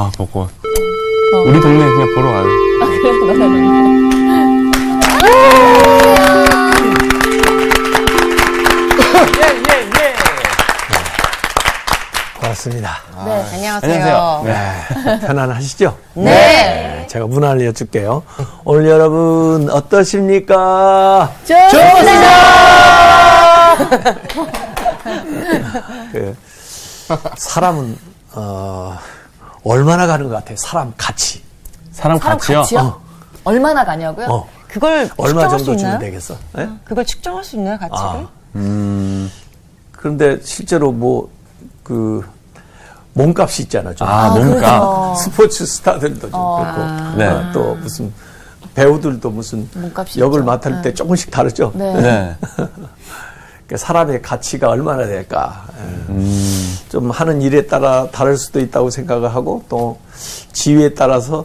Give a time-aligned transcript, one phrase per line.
[0.00, 0.48] 아, 벚꽃.
[1.44, 2.46] 우리 동네 그냥 보러 가요.
[12.40, 12.98] 고맙습니다.
[13.24, 13.92] 네, 안녕하세요.
[13.92, 14.42] 안녕하세요.
[14.44, 15.98] 네, 편안하시죠?
[16.14, 17.04] 네.
[17.08, 18.22] 제가 문안을 여쭐게요.
[18.64, 21.32] 오늘 여러분 어떠십니까?
[21.44, 22.28] 좋습니다.
[26.12, 26.36] 그
[27.36, 27.98] 사람은
[28.34, 28.96] 어,
[29.68, 30.56] 얼마나 가는 것 같아요?
[30.56, 31.42] 사람 같이
[31.92, 32.60] 사람 사람 같이요?
[32.60, 33.00] 같이요?
[33.44, 34.26] 얼마나 가냐고요?
[34.26, 35.98] 어, 그걸 얼마 측정할 정도 수 주면 있나요?
[35.98, 36.36] 되겠어?
[36.58, 36.68] 예?
[36.84, 37.98] 그걸 측정할 수 있나요, 가치를?
[38.00, 39.30] 아, 음,
[39.92, 41.38] 그런데 실제로 뭐
[41.88, 42.22] 그
[43.14, 43.94] 몸값이 있잖아.
[43.94, 44.06] 좀.
[44.06, 45.16] 아, 몸값.
[45.16, 47.26] 스포츠 스타들도 좀 그렇고 네.
[47.26, 48.12] 어, 또 무슨
[48.74, 50.44] 배우들도 무슨 몸값이 역을 있죠.
[50.44, 51.72] 맡을 때 조금씩 다르죠.
[51.74, 52.36] 네.
[53.68, 53.76] 네.
[53.76, 55.66] 그러니까 사람의 가치가 얼마나 될까.
[55.78, 56.12] 예.
[56.12, 59.98] 음, 좀 하는 일에 따라 다를 수도 있다고 생각을 하고 또
[60.52, 61.44] 지위에 따라서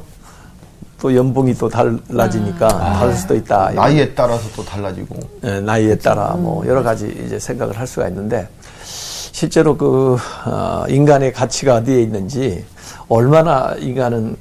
[1.01, 3.71] 또 연봉이 또 달라지니까 다를 수도 있다.
[3.71, 5.17] 나이에 따라서 또 달라지고.
[5.43, 8.47] 예, 나이에 따라 뭐 여러 가지 이제 생각을 할 수가 있는데
[8.85, 10.15] 실제로 그
[10.45, 12.63] 어, 인간의 가치가 어디에 있는지
[13.09, 14.37] 얼마나 인간은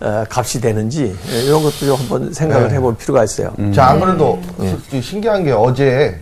[0.00, 2.76] 어, 값이 되는지 예, 이런 것도 좀 한번 생각을 네.
[2.76, 3.52] 해볼 필요가 있어요.
[3.74, 4.40] 자, 안 그래도
[4.90, 6.18] 시- 신기한 게 어제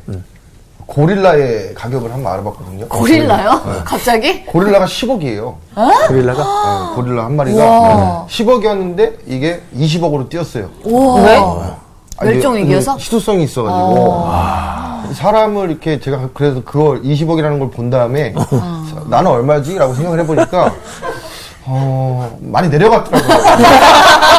[0.86, 2.86] 고릴라의 가격을 한번 알아봤거든요.
[2.88, 3.60] 고릴라요?
[3.84, 4.44] 갑자기?
[4.46, 5.54] 고릴라가 10억이에요.
[6.08, 8.26] 고릴라가 고릴라 한 마리가 우와.
[8.28, 10.68] 10억이었는데 이게 20억으로 뛰었어요.
[10.84, 11.36] 왜?
[11.38, 12.92] 아, 이게 멸종 위기여서?
[12.94, 14.28] 이게 시도성이 있어가지고
[15.14, 20.72] 사람을 이렇게 제가 그래서 그걸 20억이라는 걸 본 다음에 사- 나는 얼마지라고 생각을 해보니까
[21.66, 23.36] 어 많이 내려갔더라고요.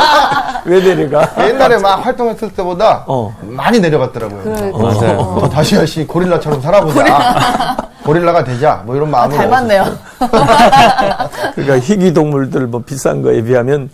[0.66, 1.48] 왜 내려가?
[1.48, 3.36] 옛날에 막 활동했을 때보다 어.
[3.42, 4.72] 많이 내려갔더라고요.
[4.78, 5.20] 맞아요.
[5.20, 7.78] 어, 다시 열심히 고릴라처럼 살아보자.
[8.04, 8.84] 고릴라 가 되자.
[8.86, 9.38] 뭐 이런 마음으로.
[9.38, 9.98] 닮았네요.
[11.56, 13.90] 그러니까 희귀 동물들 뭐 비싼 거에 비하면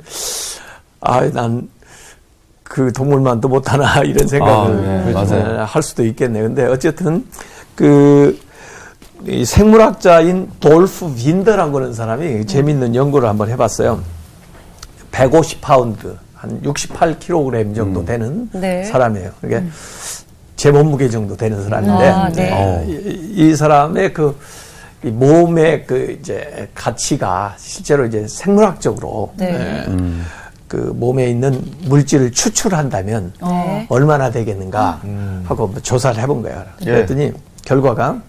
[1.02, 1.68] 아난
[2.64, 5.56] 그 동물만도 못하나 이런 생각을 아, 네, 맞아요.
[5.60, 6.42] 예, 할 수도 있겠네.
[6.42, 7.26] 근데 어쨌든
[7.76, 11.14] 그이 생물학자인 돌프
[11.72, 14.00] 그런 사람이 재밌는 연구를 한번 해봤어요.
[15.12, 18.84] 150파운드 한 68kg 정도 되는 네.
[18.84, 19.32] 사람이에요.
[19.40, 19.64] 그게
[20.58, 22.52] 제 몸무게 정도 되는 사람인데 아, 네.
[22.52, 29.54] 어, 이, 이 사람의 그이 몸의 그 이제 가치가 실제로 이제 생물학적으로 네.
[29.54, 29.86] 예,
[30.68, 33.88] 그 몸에 있는 물질을 추출한다면 네.
[33.90, 35.00] 얼마나 되겠는가
[35.46, 36.62] 하고 뭐 조사를 해본 거예요.
[36.82, 36.86] 예.
[36.86, 37.32] 그랬더니
[37.64, 38.22] 결과가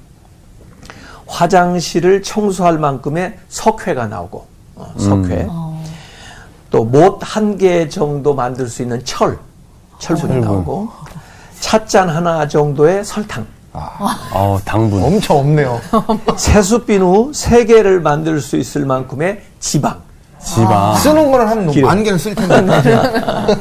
[1.27, 4.47] 화장실을 청소할 만큼의 석회가 나오고
[4.77, 5.49] 어, 석회
[6.75, 9.39] 또 못 한 개 정도 만들 수 있는 철
[10.01, 10.89] 철분이 나오고
[11.61, 15.03] 찻잔 하나 정도의 설탕 어, 당분.
[15.03, 15.81] 엄청 없네요.
[16.37, 20.01] 세수비누 세 개를 만들 수 있을 만큼의 지방
[20.45, 20.95] 지방.
[20.97, 21.89] 쓰는 거는 한 기름.
[21.89, 22.55] 만 개는 쓸 텐데.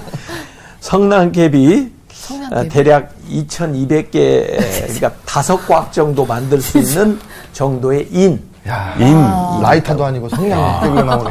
[0.81, 2.55] 성난개비 성냥개비.
[2.55, 7.19] 어, 대략 2,200개 그러니까 다섯 꽉 정도 만들 수 있는
[7.53, 8.41] 정도의 인.
[8.67, 9.15] 야, 인.
[9.61, 11.29] 라이터도 아니고 성냥개비가 나오네.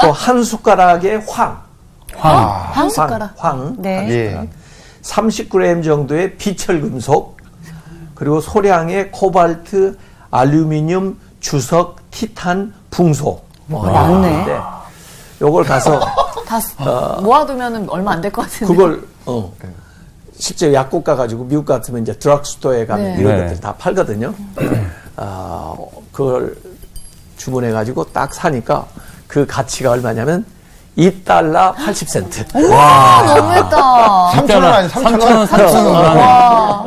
[0.00, 1.58] 또 한 숟가락의 황.
[2.14, 2.72] 황.
[2.72, 3.32] 한 숟가락.
[3.36, 3.58] 황.
[3.58, 3.76] 황.
[3.78, 3.96] 네.
[3.96, 4.30] 한 예.
[4.30, 4.48] 숟가락.
[5.02, 7.36] 30g 정도의 비철금속.
[8.14, 9.96] 그리고 소량의 코발트,
[10.30, 13.40] 알루미늄, 주석, 티탄, 붕소.
[13.66, 14.30] 뭐 많네.
[14.30, 14.58] 있는데
[15.40, 16.00] 요걸 가서
[16.46, 18.72] 다 모아두면 얼마 안 될 것 같은데.
[18.72, 19.52] 그걸 어
[20.38, 23.20] 실제 약국 가가지고 미국 같으면 이제 드럭스토어에 가면 네.
[23.20, 23.42] 이런 네.
[23.42, 24.32] 것들 다 팔거든요.
[25.16, 25.74] 아
[26.12, 26.56] 그걸
[27.36, 28.86] 주문해가지고 딱 사니까
[29.26, 30.44] 그 가치가 얼마냐면
[30.98, 32.46] 2달러 80센트.
[32.72, 33.76] 아, 너무했다.
[34.34, 35.46] 3천 원 아니 3천 3천 원, 원.
[35.46, 36.20] 3천 원 하네.
[36.20, 36.84] 와.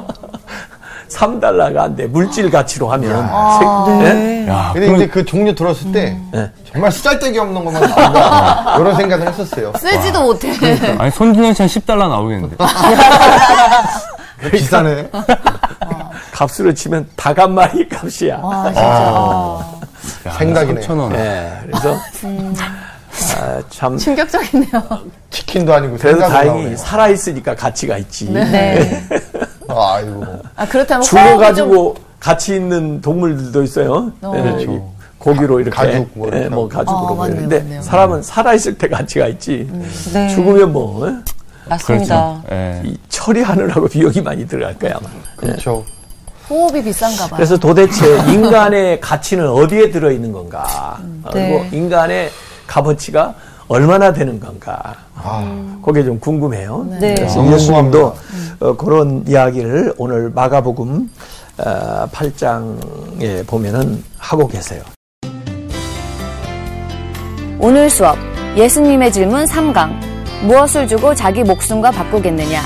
[1.09, 2.05] 3달러가 안 돼.
[2.07, 3.27] 물질 가치로 하면.
[3.31, 3.85] 아.
[3.99, 4.47] 세- 네?
[4.47, 6.51] 야, 근데 이제 그 종류 들었을 때 네.
[6.71, 8.75] 정말 쓰잘데기 없는 것만 나온다.
[8.79, 9.73] 이런 생각을 했었어요.
[9.77, 10.51] 쓰지도 못해.
[10.97, 12.55] 아니, 손준영 씨한 10달러 나오겠는데.
[14.51, 15.09] 비싸네.
[16.31, 17.07] 값으로 치면
[17.49, 18.37] 마리 값이야.
[18.41, 18.81] 와, 진짜.
[18.81, 19.65] 야,
[20.37, 20.81] 생각이네.
[20.81, 21.11] 3천 원.
[21.13, 21.97] 네, 그래서
[23.41, 24.69] 아, 참 충격적이네요.
[25.29, 26.75] 치킨도 아니고 그래도 다행히 나오네.
[26.77, 28.29] 살아 있으니까 가치가 있지.
[28.31, 29.03] 네.
[29.67, 30.25] 아이고.
[30.55, 34.11] 아, 그렇다면 호흡이 좀 죽어 가지고 가치 있는 동물들도 있어요.
[34.21, 34.31] 어.
[34.33, 34.71] 네, 그렇죠.
[34.71, 34.79] 이
[35.17, 36.67] 고기로 이렇게 가죽 뭐 네, 뭐.
[36.67, 37.81] 가죽으로 어, 맞네요, 맞네요.
[37.81, 39.69] 사람은 살아 있을 때 가치가 있지.
[40.13, 40.29] 네.
[40.29, 41.13] 죽으면 뭐 어?
[41.67, 42.41] 맞습니다.
[42.47, 42.55] 그렇죠.
[42.55, 42.81] 예.
[42.85, 45.09] 이 처리하느라고 비용이 많이 들어갈 거야 아마.
[45.35, 45.71] 그렇죠.
[45.71, 45.85] 호
[46.49, 47.37] 흡이 비싼가 봐요.
[47.37, 50.97] 그래서 도대체 인간의 가치는 어디에 들어 있는 건가?
[51.23, 51.59] 어, 네.
[51.61, 52.31] 그리고 인간의
[52.67, 53.35] 값어치가
[53.67, 54.95] 얼마나 되는 건가?
[55.15, 56.87] 아, 그게 좀 궁금해요.
[56.99, 57.13] 네.
[57.15, 58.15] 그래서 너무 예수님도
[58.61, 61.09] 어, 그런 이야기를 오늘 마가복음
[61.59, 64.81] 어, 8장에 보면은 하고 계세요.
[67.59, 68.17] 오늘 수업
[68.55, 70.09] 예수님의 질문 3강.
[70.45, 72.61] 무엇을 주고 자기 목숨과 바꾸겠느냐?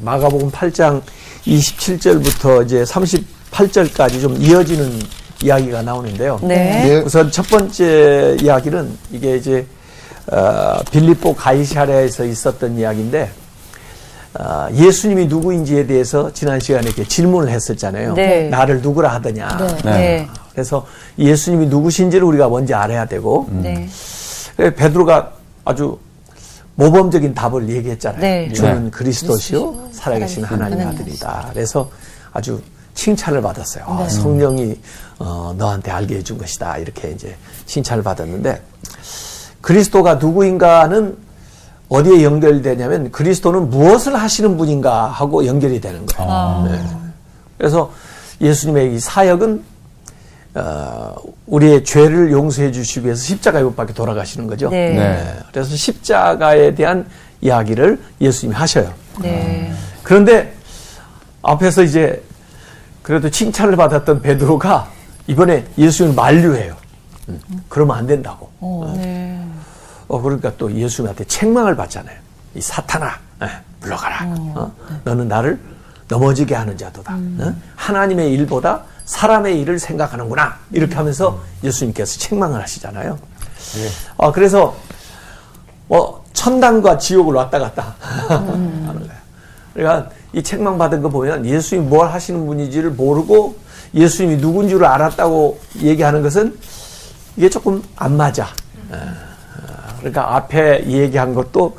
[0.00, 1.00] 마가복음 8장
[1.46, 5.00] 27절부터 이제 38절까지 좀 이어지는
[5.42, 6.38] 이야기가 나오는데요.
[6.42, 6.84] 네.
[6.88, 6.96] 예.
[6.98, 9.66] 우선 첫 번째 이야기는 이게 이제
[10.30, 13.30] 어, 빌립보 가이사랴에서 있었던 이야기인데
[14.38, 18.14] 어, 예수님이 누구인지에 대해서 지난 시간에 이렇게 질문을 했었잖아요.
[18.14, 18.48] 네.
[18.48, 19.58] 나를 누구라 하더냐.
[19.84, 19.90] 네.
[19.90, 20.28] 네.
[20.52, 20.86] 그래서
[21.18, 23.88] 예수님이 누구신지를 우리가 먼저 알아야 되고 네.
[24.56, 25.32] 그래서 베드로가
[25.64, 25.98] 아주
[26.74, 28.20] 모범적인 답을 얘기했잖아요.
[28.20, 28.52] 네.
[28.52, 31.50] 주는 그리스도시요 살아계신 하나님의 하나님 아들이다.
[31.52, 31.90] 그래서
[32.32, 32.60] 아주
[32.94, 33.84] 칭찬을 받았어요.
[33.98, 34.04] 네.
[34.04, 34.78] 아, 성령이
[35.18, 36.78] 어, 너한테 알게 해준 것이다.
[36.78, 37.36] 이렇게 이제
[37.66, 38.62] 칭찬을 받았는데
[39.60, 41.16] 그리스도가 누구인가는
[41.88, 46.68] 어디에 연결되냐면 그리스도는 무엇을 하시는 분인가 하고 연결이 되는 거예요.
[46.70, 46.84] 네.
[47.58, 47.92] 그래서
[48.40, 49.62] 예수님의 이 사역은
[50.54, 51.14] 어,
[51.46, 54.68] 우리의 죄를 용서해 주시기 위해서 십자가에 못 박혀 돌아가시는 거죠.
[54.68, 54.92] 네.
[54.92, 55.36] 네.
[55.50, 57.06] 그래서 십자가에 대한
[57.40, 58.92] 이야기를 예수님이 하셔요.
[59.20, 59.72] 네.
[60.02, 60.54] 그런데
[61.42, 62.22] 앞에서 이제
[63.02, 64.88] 그래도 칭찬을 받았던 베드로가
[65.26, 66.76] 이번에 예수님을 만류해요.
[67.28, 68.50] 음, 그러면 안 된다고.
[68.96, 69.44] 네.
[70.08, 72.16] 어, 그러니까 또 예수님한테 책망을 받잖아요.
[72.54, 73.48] 이 사탄아, 예,
[73.80, 74.24] 물러가라.
[74.54, 74.72] 어?
[75.04, 75.58] 너는 나를
[76.08, 77.14] 넘어지게 하는 자도다.
[77.14, 77.54] 어?
[77.76, 78.82] 하나님의 일보다
[79.16, 80.56] 사람의 일을 생각하는구나.
[80.70, 83.18] 이렇게 하면서 예수님께서 책망을 하시잖아요.
[84.16, 84.74] 어, 그래서
[85.86, 89.22] 뭐 천당과 지옥을 왔다 갔다 하는 거예요.
[89.74, 93.56] 그러니까 이 책망 받은 거 보면 예수님이 뭘 하시는 분인지를 모르고
[93.94, 96.58] 예수님이 누군 줄 알았다고 얘기하는 것은
[97.36, 98.48] 이게 조금 안 맞아.
[98.92, 98.96] 예.
[99.98, 101.76] 그러니까 앞에 얘기한 것도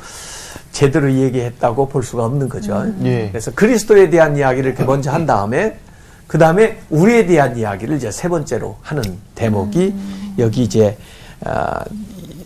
[0.70, 2.86] 제대로 얘기했다고 볼 수가 없는 거죠.
[3.02, 3.28] 예.
[3.30, 5.80] 그래서 그리스도에 대한 이야기를 이렇게 먼저 한 다음에
[6.26, 9.02] 그 다음에 우리에 대한 이야기를 이제 세 번째로 하는
[9.34, 9.94] 대목이
[10.38, 10.96] 여기 이제
[11.44, 11.84] 아,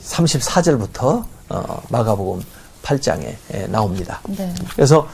[0.05, 2.43] 34절부터 어, 마가복음
[2.83, 4.21] 8장에 나옵니다.
[4.29, 4.53] 네.
[4.75, 5.09] 그래서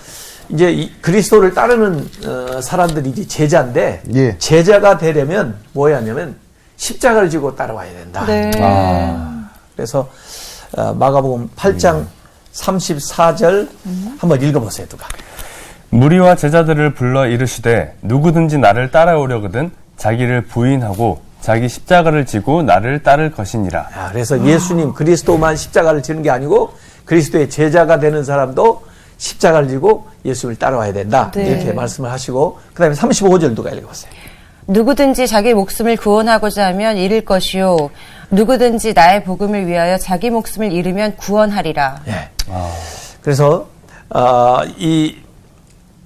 [0.48, 4.38] 이제 이 그리스도를 따르는 어, 사람들이 이제 제자인데 예.
[4.38, 6.36] 제자가 되려면 뭐야냐면
[6.76, 8.24] 십자가를 지고 따라와야 된다.
[8.26, 8.50] 네.
[8.60, 10.08] 아, 그래서
[10.76, 12.06] 어, 마가복음 8장
[12.52, 13.68] 34절
[14.18, 15.06] 한번 읽어보세요, 누가.
[15.90, 23.88] 무리와 제자들을 불러 이르시되 누구든지 나를 따라오려거든 자기를 부인하고 자기 십자가를 지고 나를 따를 것이니라.
[23.94, 26.72] 아, 그래서 예수님 그리스도만 십자가를 지는 게 아니고
[27.04, 28.82] 그리스도의 제자가 되는 사람도
[29.18, 31.30] 십자가를 지고 예수님을 따라와야 된다.
[31.34, 31.46] 네.
[31.46, 34.10] 이렇게 말씀을 하시고 그다음에 35절 누가 읽어보세요.
[34.66, 37.90] 누구든지 자기 목숨을 구원하고자 하면 잃을 것이요.
[38.30, 42.00] 누구든지 나의 복음을 위하여 자기 목숨을 잃으면 구원하리라.
[42.08, 42.30] 예.
[43.20, 43.68] 그래서
[44.08, 45.16] 어, 이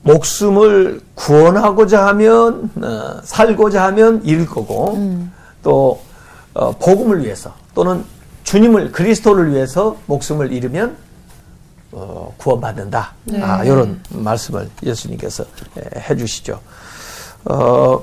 [0.09, 5.29] 목숨을 구원하고자 하면 어, 살고자 하면 잃을 거고
[5.63, 6.01] 또
[6.55, 8.05] 어, 복음을 위해서 또는
[8.45, 10.97] 주님을 그리스도를 위해서 목숨을 잃으면
[11.93, 13.15] 어, 구원받는다.
[13.41, 15.45] 아, 이런 말씀을 예수님께서
[15.79, 16.61] 예, 해주시죠.
[17.45, 18.03] 어,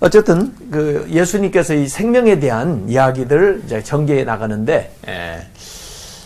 [0.00, 5.46] 어쨌든 그 예수님께서 이 생명에 대한 이야기들을 이제 전개해 나가는데 예,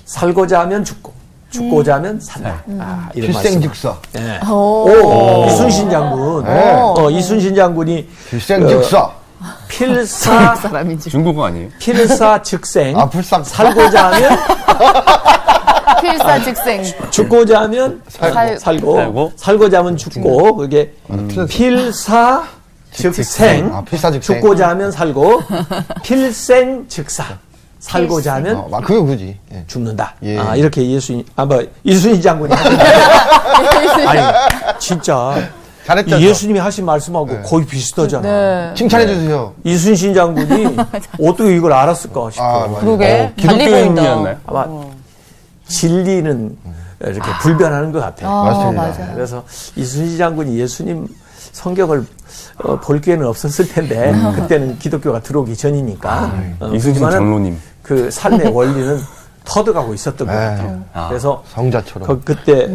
[0.06, 1.12] 살고자 하면 죽고
[1.50, 2.62] 죽고자 하면 산다.
[2.78, 3.50] 아, 이런 말씀.
[3.60, 3.96] 필생즉사.
[4.18, 4.40] 예.
[4.50, 4.88] 오.
[4.88, 6.44] 오, 이순신 장군.
[6.44, 6.72] 네.
[6.74, 9.10] 어, 이순신 장군이 필생즉사.
[9.68, 11.10] 필사 사람인지.
[11.10, 11.68] 중국어 아니에요?
[11.78, 13.44] 필사 즉생 아, 불상.
[13.44, 14.38] 살고자 하면
[16.00, 16.82] 필사 즉생.
[17.10, 19.32] 죽고자 하면 살- 살고, 살고.
[19.36, 21.46] 살고자 하면 죽고 그게 틀렸어.
[21.46, 22.44] 필사
[22.92, 24.36] 즉생 아, 필사즉생.
[24.40, 25.42] 죽고자 하면 살고
[26.02, 27.24] 필생 즉사
[27.78, 29.38] 살고자 하면 어, 아, 그게 그지.
[29.52, 29.64] 예.
[29.66, 30.14] 죽는다.
[30.22, 30.38] 예.
[30.38, 32.52] 아, 이렇게 예수님, 아, 뭐, 이순신 장군이.
[34.06, 34.20] 아니,
[34.78, 35.36] 진짜.
[35.86, 36.16] 잘했죠.
[36.16, 38.22] 이 예수님이 하신 말씀하고 거의 비슷하잖아.
[38.22, 38.74] 네.
[38.74, 39.54] 칭찬해 주세요.
[39.62, 40.76] 이순신 장군이
[41.22, 42.48] 어떻게 이걸 알았을까 싶어요.
[42.48, 42.74] 아, 맞아요.
[42.80, 43.32] 그러게.
[43.40, 44.36] 달리 기독교인이었나요?
[44.46, 44.66] 아마
[45.68, 46.56] 진리는
[47.02, 48.28] 이렇게 불변하는 것 같아요.
[48.30, 48.82] 아, 맞습니다.
[48.82, 49.14] 맞아요.
[49.14, 49.44] 그래서
[49.76, 51.06] 이순신 장군이 예수님
[51.52, 52.06] 성경을
[52.58, 57.60] 어, 볼 기회는 없었을 텐데 그때는 기독교가 들어오기 전이니까 어, 이순신 그렇지만은 장로님.
[57.82, 59.00] 그 삶의 원리는
[59.44, 60.38] 터득하고 있었던 것 네.
[60.38, 60.84] 같아요.
[60.92, 61.08] 아.
[61.08, 62.08] 그래서 성자처럼.
[62.08, 62.68] 그, 그때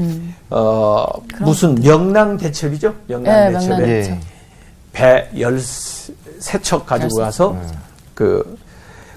[0.50, 1.06] 어,
[1.42, 2.90] 무슨 명랑대첩이죠?
[3.08, 4.12] 네, 명랑대첩에 명랑대첩.
[4.12, 4.20] 예.
[4.94, 7.56] 배 13척 가지고 가서
[8.14, 8.58] 그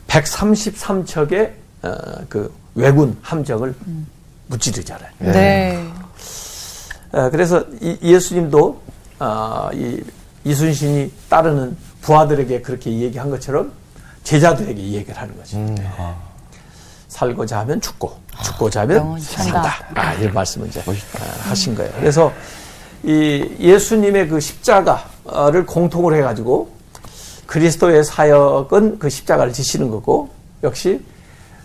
[0.08, 1.50] 133척의
[1.82, 1.90] 어,
[2.28, 3.75] 그 왜군 함정을
[4.49, 5.11] 무찌르잖아요.
[5.18, 5.84] 네.
[7.12, 8.80] 어, 그래서 이, 예수님도
[9.25, 10.02] 아, 이
[10.45, 13.73] 이순신이 따르는 부하들에게 그렇게 얘기한 것처럼
[14.23, 15.59] 제자들에게 이 얘기를 하는 거죠.
[15.59, 15.90] 네.
[17.09, 18.12] 살고자 하면 죽고
[18.43, 19.73] 죽고자 하면 영원히 산다.
[19.95, 21.90] 아, 이런 말씀을 이제 아, 하신 거예요.
[21.99, 22.33] 그래서
[23.02, 26.71] 이 예수님의 그 십자가를 공통으로 해가지고
[27.47, 30.31] 그리스도의 사역은 그 십자가를 지시는 거고
[30.62, 31.02] 역시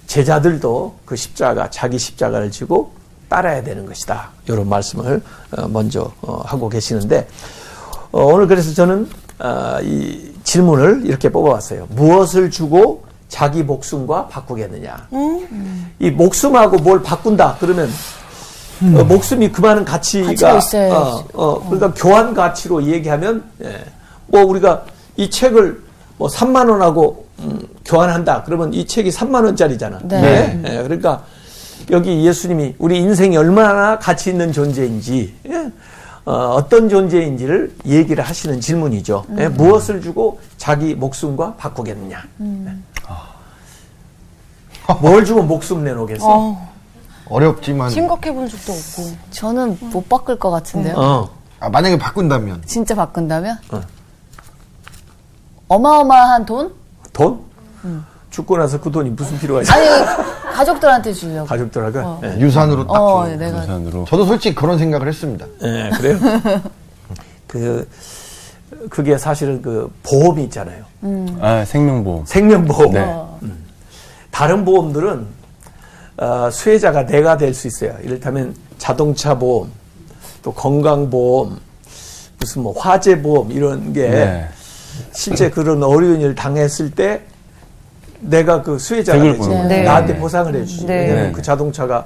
[0.08, 2.94] 제자들도 그 십자가 자기 십자가를 지고
[3.30, 4.30] 따라야 되는 것이다.
[4.48, 5.22] 이런 말씀을
[5.52, 7.28] 어, 먼저 어, 하고 계시는데
[8.12, 9.08] 어, 오늘 그래서 저는
[9.40, 11.88] 어, 이 질문을 이렇게 뽑아왔어요.
[11.92, 15.08] 무엇을 주고 자기 목숨과 바꾸겠느냐?
[16.00, 17.90] 이 목숨하고 뭘 바꾼다 그러면
[18.82, 20.32] 어, 목숨이 그 많은 가치가.
[20.98, 23.86] 어, 어, 그러니까 교환 가치로 얘기하면 예,
[24.26, 24.86] 뭐 우리가
[25.18, 25.84] 이 책을
[26.18, 30.00] 뭐 3만 원하고 음, 교환한다 그러면 이 책이 3만 원짜리잖아.
[30.04, 30.62] 네.
[30.66, 31.24] 예, 그러니까
[31.92, 35.72] 여기 예수님이 우리 인생이 얼마나 가치 있는 존재인지 예,
[36.26, 39.26] 어, 떤 존재인지를 얘기를 하시는 질문이죠.
[39.38, 42.24] 예, 무엇을 주고 자기 목숨과 바꾸겠느냐?
[42.42, 42.74] 예.
[45.02, 46.26] 뭘 주고 목숨 내놓겠어?
[46.28, 46.74] 어,
[47.30, 49.16] 어렵지만 생각해 본 적도 없고.
[49.32, 50.96] 저는 못 바꿀 것 같은데요.
[50.98, 51.30] 어.
[51.60, 53.58] 아, 만약에 바꾼다면 진짜 바꾼다면?
[53.72, 53.82] 어.
[55.68, 56.74] 어마어마한 돈?
[57.14, 57.40] 돈?
[58.32, 59.74] 죽고 나서 그 돈이 무슨 필요가 있어?
[59.74, 59.86] 아니,
[60.60, 61.48] 가족들한테 주려고.
[61.48, 62.00] 가족들하고?
[62.00, 62.22] 어.
[62.24, 62.38] 예.
[62.40, 63.60] 유산으로 딱 어, 주는 내가.
[63.60, 64.06] 우산으로.
[64.06, 65.46] 저도 솔직히 그런 생각을 했습니다.
[65.64, 66.18] 예, 그래요?
[67.48, 67.88] 그,
[68.90, 70.84] 그게 사실은 그 보험이 있잖아요.
[71.40, 72.26] 아, 생명보험.
[72.26, 72.92] 생명보험.
[72.94, 73.00] 네.
[73.44, 73.64] 음.
[74.32, 75.26] 다른 보험들은
[76.18, 77.96] 어, 수혜자가 내가 될 수 있어요.
[78.04, 79.72] 이를테면 자동차 보험,
[80.44, 81.58] 또 건강보험,
[82.38, 84.48] 무슨 뭐 화재보험 이런 게 네.
[85.14, 87.22] 실제 그런 어려운 일 당했을 때
[88.20, 89.38] 내가 그 수혜자가 되지.
[89.38, 89.52] 거죠.
[89.54, 90.20] 나한테 네.
[90.20, 90.86] 보상을 해주지.
[90.86, 90.94] 네.
[91.02, 91.32] 왜냐면 네.
[91.32, 92.06] 그 자동차가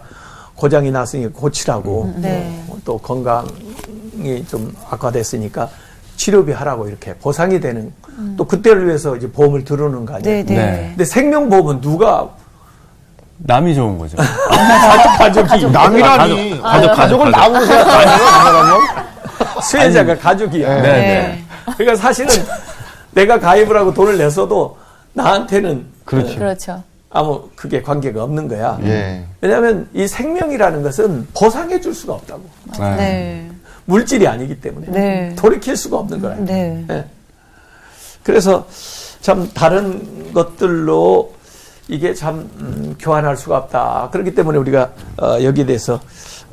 [0.56, 2.14] 고장이 났으니 고치라고.
[2.18, 2.64] 네.
[2.68, 5.70] 뭐또 건강이 좀 악화됐으니까
[6.16, 7.92] 치료비 하라고 이렇게 보상이 되는.
[8.38, 10.36] 또 그때를 위해서 이제 보험을 들어오는 거 아니에요.
[10.36, 10.56] 네, 네.
[10.56, 10.86] 네.
[10.90, 12.30] 근데 생명보험은 누가
[13.38, 14.18] 남이 좋은 거죠.
[15.18, 17.52] 가족이 남이라니 가족, 가족, 가족을 가족.
[17.54, 18.80] 나오고 생각하는
[19.56, 20.82] 그 수혜자가 가족이야.
[20.82, 21.44] 네, 네.
[21.76, 22.30] 그러니까 사실은
[23.12, 24.78] 내가 가입을 하고 돈을 냈어도
[25.14, 26.36] 나한테는 그렇지.
[26.36, 26.84] 그렇죠.
[27.10, 28.80] 아무 그게 관계가 없는 거야.
[28.84, 29.26] 예.
[29.40, 32.42] 왜냐하면 이 생명이라는 것은 보상해 줄 수가 없다고.
[32.80, 32.96] 네.
[32.96, 33.52] 네.
[33.86, 35.36] 물질이 아니기 때문에 네.
[35.36, 36.36] 돌이킬 수가 없는 거야.
[36.38, 36.84] 네.
[36.90, 37.06] 예.
[38.24, 38.66] 그래서
[39.22, 41.34] 참 다른 것들로
[41.88, 44.10] 이게 참 음, 교환할 수가 없다.
[44.12, 44.92] 그렇기 때문에 우리가
[45.22, 46.00] 어, 여기에 대해서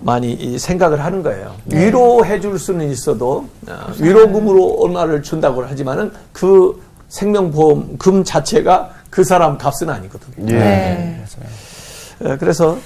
[0.00, 1.54] 많이 이 생각을 하는 거예요.
[1.66, 9.58] 위로해 줄 수는 있어도 어, 위로금으로 얼마를 준다고 하지만은 그 생명보험 금 자체가 그 사람
[9.58, 10.54] 값은 아니거든요.
[10.54, 10.58] 예.
[10.58, 11.24] 네.
[12.20, 12.78] 어, 그래서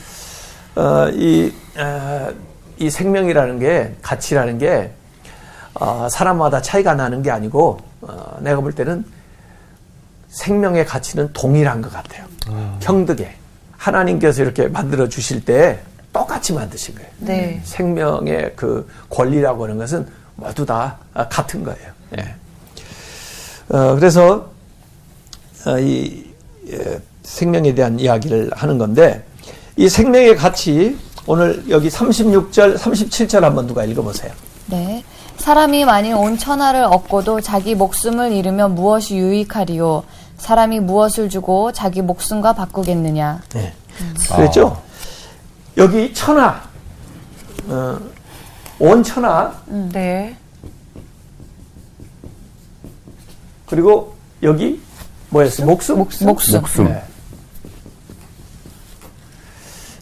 [0.75, 2.33] 어, 이, 어,
[2.79, 4.91] 이 생명이라는 게 가치라는 게
[5.75, 9.05] 어, 사람마다 차이가 나는 게 아니고 어, 내가 볼 때는
[10.29, 12.27] 생명의 가치는 동일한 것 같아요.
[12.81, 13.37] 평등해.
[13.77, 15.79] 하나님께서 이렇게 만들어 주실 때
[16.13, 17.11] 똑같이 만드신 거예요.
[17.19, 17.61] 네.
[17.65, 21.93] 생명의 그 권리라고 하는 것은 모두 다 아, 같은 거예요.
[22.19, 22.35] 예.
[23.69, 24.54] 어, 그래서 어,
[25.81, 26.25] 이
[26.71, 29.25] 예, 생명에 대한 이야기를 하는 건데
[29.77, 34.33] 이 생명의 가치 오늘 여기 36절, 37절 한번 누가 읽어보세요.
[34.67, 35.03] 네.
[35.39, 40.05] 사람이 만일 온 천하를 얻고도 자기 목숨을 잃으면 무엇이 유익하리요?
[40.37, 43.43] 사람이 무엇을 주고 자기 목숨과 바꾸겠느냐?
[43.55, 43.73] 네.
[44.35, 44.81] 그랬죠?
[45.77, 46.61] 여기 천하,
[47.69, 47.99] 어,
[48.79, 50.37] 온 천하, 네.
[53.67, 54.81] 그리고 여기
[55.35, 55.67] 뭐였어요?
[55.67, 55.99] 목숨?
[55.99, 56.27] 목숨.
[56.29, 56.85] 목숨.
[56.85, 57.03] 네.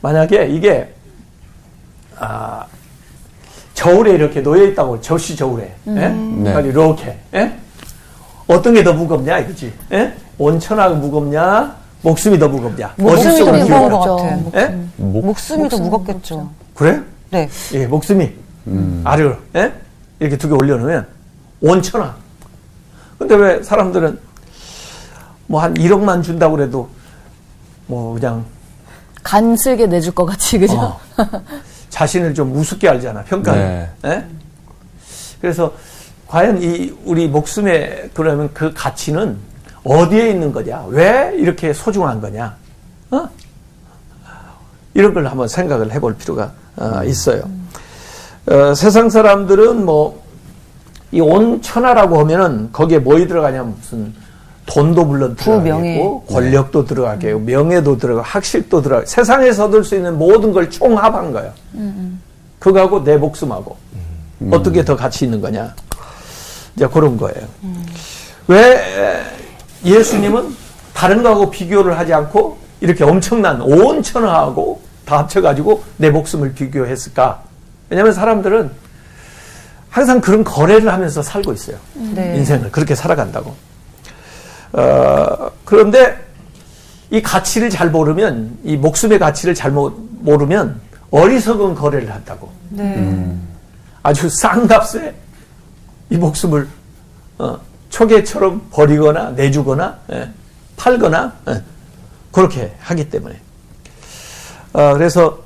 [0.02, 0.92] 만약에 이게
[2.18, 2.66] 아,
[3.72, 5.90] 저울에 이렇게 놓여 있다고 접시 저울에 예?
[5.90, 6.52] 네.
[6.52, 7.56] 그러니까 이렇게 예?
[8.46, 10.14] 어떤 게 더 무겁냐 이거지 예?
[10.38, 13.90] 온천하고 무겁냐 목숨이 더 무겁냐 목숨이 더 무거운?
[13.90, 14.60] 것 같아.
[14.60, 14.78] 예?
[14.96, 16.50] 목, 목숨이 더 무겁겠죠.
[16.74, 17.00] 그래?
[17.30, 17.48] 네.
[17.72, 18.30] 예, 목숨이
[19.04, 19.72] 아래로 예?
[20.20, 21.06] 이렇게 두 개 올려놓으면
[21.62, 22.14] 온천하
[23.18, 24.18] 근데 왜 사람들은
[25.52, 26.88] 뭐 한 1억만 준다고 그래도
[27.87, 28.42] 뭐 그냥
[29.23, 30.78] 간슬게 내줄 것 같이, 그죠?
[30.78, 31.00] 어.
[31.90, 33.61] 자신을 좀 우습게 알잖아 평가를.
[34.02, 34.09] 네.
[34.09, 34.26] 예?
[35.42, 35.75] 그래서
[36.26, 39.37] 과연 이 우리 목숨의 그러면 그 가치는
[39.85, 40.87] 어디에 있는 거냐?
[40.88, 42.56] 왜 이렇게 소중한 거냐?
[43.11, 43.28] 어?
[44.94, 47.42] 이런 걸 한번 생각을 해볼 필요가 어, 있어요.
[48.47, 50.23] 어, 세상 사람들은 뭐
[51.14, 54.14] 이 온 천하라고 하면은 거기에 뭐이 들어가냐면 무슨
[54.66, 55.64] 돈도 물론 명예.
[55.64, 61.52] 들어가겠고 권력도 들어가겠고 명예도 들어가고 학식도 들어가 세상에서 얻을 수 있는 모든 걸 총합한 거예요.
[62.59, 63.76] 그거하고 내 목숨하고
[64.50, 65.75] 어떻게 더 가치 있는 거냐
[66.76, 67.47] 이제 그런 거예요.
[68.47, 69.23] 왜
[69.85, 70.57] 예수님은
[70.95, 77.42] 다른 거하고 비교를 하지 않고 이렇게 엄청난 온 천하하고 다 합쳐가지고 내 목숨을 비교했을까?
[77.90, 78.71] 왜냐하면 사람들은
[79.90, 81.76] 항상 그런 거래를 하면서 살고 있어요.
[81.95, 82.37] 네.
[82.37, 83.54] 인생을 그렇게 살아간다고.
[84.73, 86.19] 어, 그런데
[87.11, 92.50] 이 가치를 잘 모르면 이 목숨의 가치를 잘못 모르면 어리석은 거래를 한다고.
[92.71, 93.37] 네.
[94.02, 95.14] 아주 싼 값에
[96.11, 96.69] 이 목숨을
[97.38, 97.59] 어,
[97.91, 100.31] 초계처럼 버리거나 내주거나 예,
[100.76, 101.62] 팔거나 예,
[102.31, 103.38] 그렇게 하기 때문에
[104.73, 105.38] 어, 그래서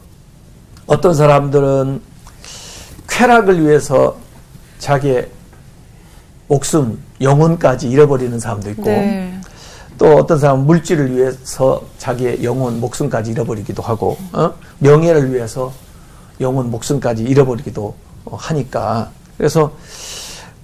[0.86, 2.00] 어떤 사람들은
[3.08, 4.16] 쾌락을 위해서
[4.78, 5.28] 자기의
[6.48, 9.40] 목숨, 영혼까지 잃어버리는 사람도 있고 네.
[9.98, 14.52] 또 어떤 사람은 물질을 위해서 자기의 영혼, 목숨까지 잃어버리기도 하고 어?
[14.78, 15.72] 명예를 위해서
[16.40, 17.94] 영혼, 목숨까지 잃어버리기도
[18.26, 19.72] 어, 하니까 그래서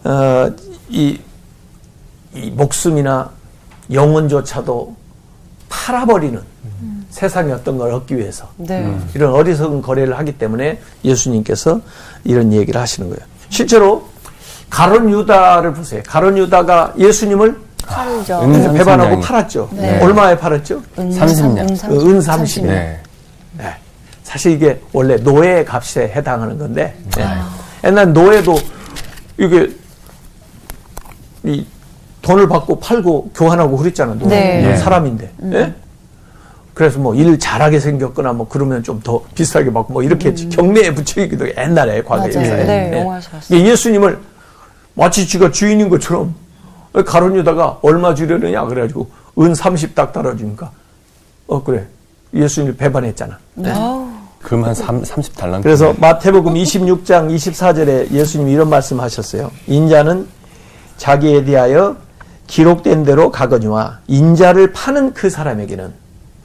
[0.04, 0.50] 어,
[0.88, 1.18] 이,
[2.34, 3.30] 이 목숨이나
[3.90, 4.96] 영혼조차도
[5.68, 6.40] 팔아버리는
[7.10, 8.98] 세상의 어떤 걸 얻기 위해서 네.
[9.14, 11.80] 이런 어리석은 거래를 하기 때문에 예수님께서
[12.24, 13.24] 이런 얘기를 하시는 거예요.
[13.50, 14.08] 실제로
[14.72, 16.02] 가론 유다를 보세요.
[16.06, 17.54] 가론 유다가 예수님을
[17.86, 18.40] 팔죠.
[18.42, 19.22] 은 배반하고 30냥이.
[19.22, 19.68] 팔았죠.
[19.72, 20.00] 네.
[20.00, 20.80] 얼마에 팔았죠?
[20.98, 21.84] 은 30냥.
[21.90, 22.66] 은그은 30년.
[22.68, 22.98] 네.
[23.58, 23.76] 네.
[24.22, 27.24] 사실 이게 원래 노예 값에 해당하는 건데 네.
[27.84, 28.56] 옛날 노예도
[29.36, 29.68] 이게
[31.44, 31.66] 이
[32.22, 34.14] 돈을 받고 팔고 교환하고 그랬잖아.
[34.14, 34.28] 노예.
[34.30, 34.62] 네.
[34.68, 34.76] 네.
[34.78, 35.30] 사람인데.
[35.52, 35.74] 예?
[36.72, 40.48] 그래서 뭐 일 잘하게 생겼거나 뭐 그러면 좀 더 비싸게 받고 뭐 이렇게 했지.
[40.48, 42.32] 경매에 붙여기도 옛날에 과거에.
[42.34, 42.64] 맞아요.
[42.64, 43.54] 네, 예.
[43.54, 44.18] 예, 예수님을
[44.94, 46.34] 마치 지가 주인인 것처럼
[47.06, 49.08] 가론 유다가 얼마 주려느냐 그래가지고
[49.38, 50.70] 은 30딱 달아주니까
[51.46, 51.86] 어 그래
[52.34, 53.38] 예수님을 배반했잖아.
[54.42, 55.62] 금한 30달란트.
[55.62, 59.50] 그래서 마태복음 26장 24절에 예수님이 이런 말씀하셨어요.
[59.66, 60.26] 인자는
[60.96, 61.96] 자기에 대하여
[62.46, 65.92] 기록된 대로 가거니와 인자를 파는 그 사람에게는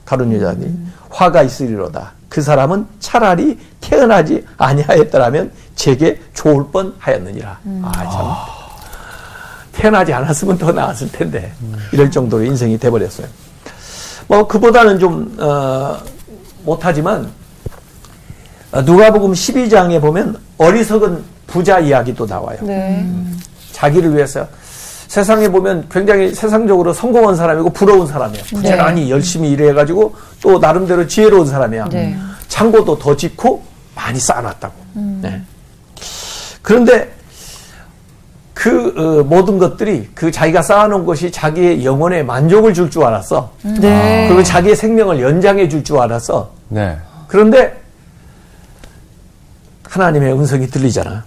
[0.05, 0.73] 가론 유다니
[1.09, 2.13] 화가 있으리로다.
[2.29, 7.59] 그 사람은 차라리 태어나지 아니하였더라면 제게 좋을 뻔하였느니라.
[7.83, 8.57] 아 참.
[9.71, 11.53] 태어나지 않았으면 더 나았을 텐데
[11.91, 13.27] 이럴 정도로 인생이 돼버렸어요.
[14.27, 15.97] 뭐 그보다는 좀 어,
[16.63, 17.31] 못하지만
[18.71, 22.57] 어, 누가복음 12장에 보면 어리석은 부자 이야기도 나와요.
[22.61, 23.07] 네.
[23.71, 24.47] 자기를 위해서
[25.07, 28.43] 세상에 보면 굉장히 세상적으로 성공한 사람이고 부러운 사람이에요.
[28.45, 31.85] 부지런히 열심히 일해가지고 또 나름대로 지혜로운 사람이야.
[31.89, 32.17] 네.
[32.47, 33.63] 창고도 더 짓고
[33.95, 34.73] 많이 쌓아놨다고.
[35.21, 35.41] 네.
[36.61, 37.09] 그런데
[38.53, 43.51] 그 어, 모든 것들이 그 자기가 쌓아놓은 것이 자기의 영혼에 만족을 줄 줄 알았어.
[43.79, 44.25] 네.
[44.27, 46.51] 그리고 자기의 생명을 연장해 줄 줄 알았어.
[46.69, 46.97] 네.
[47.27, 47.79] 그런데
[49.89, 51.23] 하나님의 음성이 들리잖아.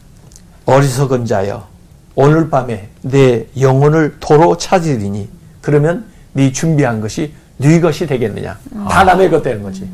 [0.66, 1.66] 어리석은 자여,
[2.14, 5.28] 오늘 밤에 내 영혼을 도로 찾으리니
[5.60, 8.58] 그러면 네 준비한 것이 네 것이 되겠느냐?
[8.88, 9.88] 다 남의 것 되는 거지.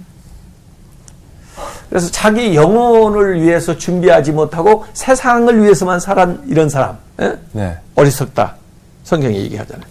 [1.89, 7.39] 그래서 자기 영혼을 위해서 준비하지 못하고 세상을 위해서만 살한 이런 사람, 예?
[7.53, 7.79] 네.
[7.95, 8.57] 어리석다.
[9.05, 9.87] 성경이 얘기하잖아요.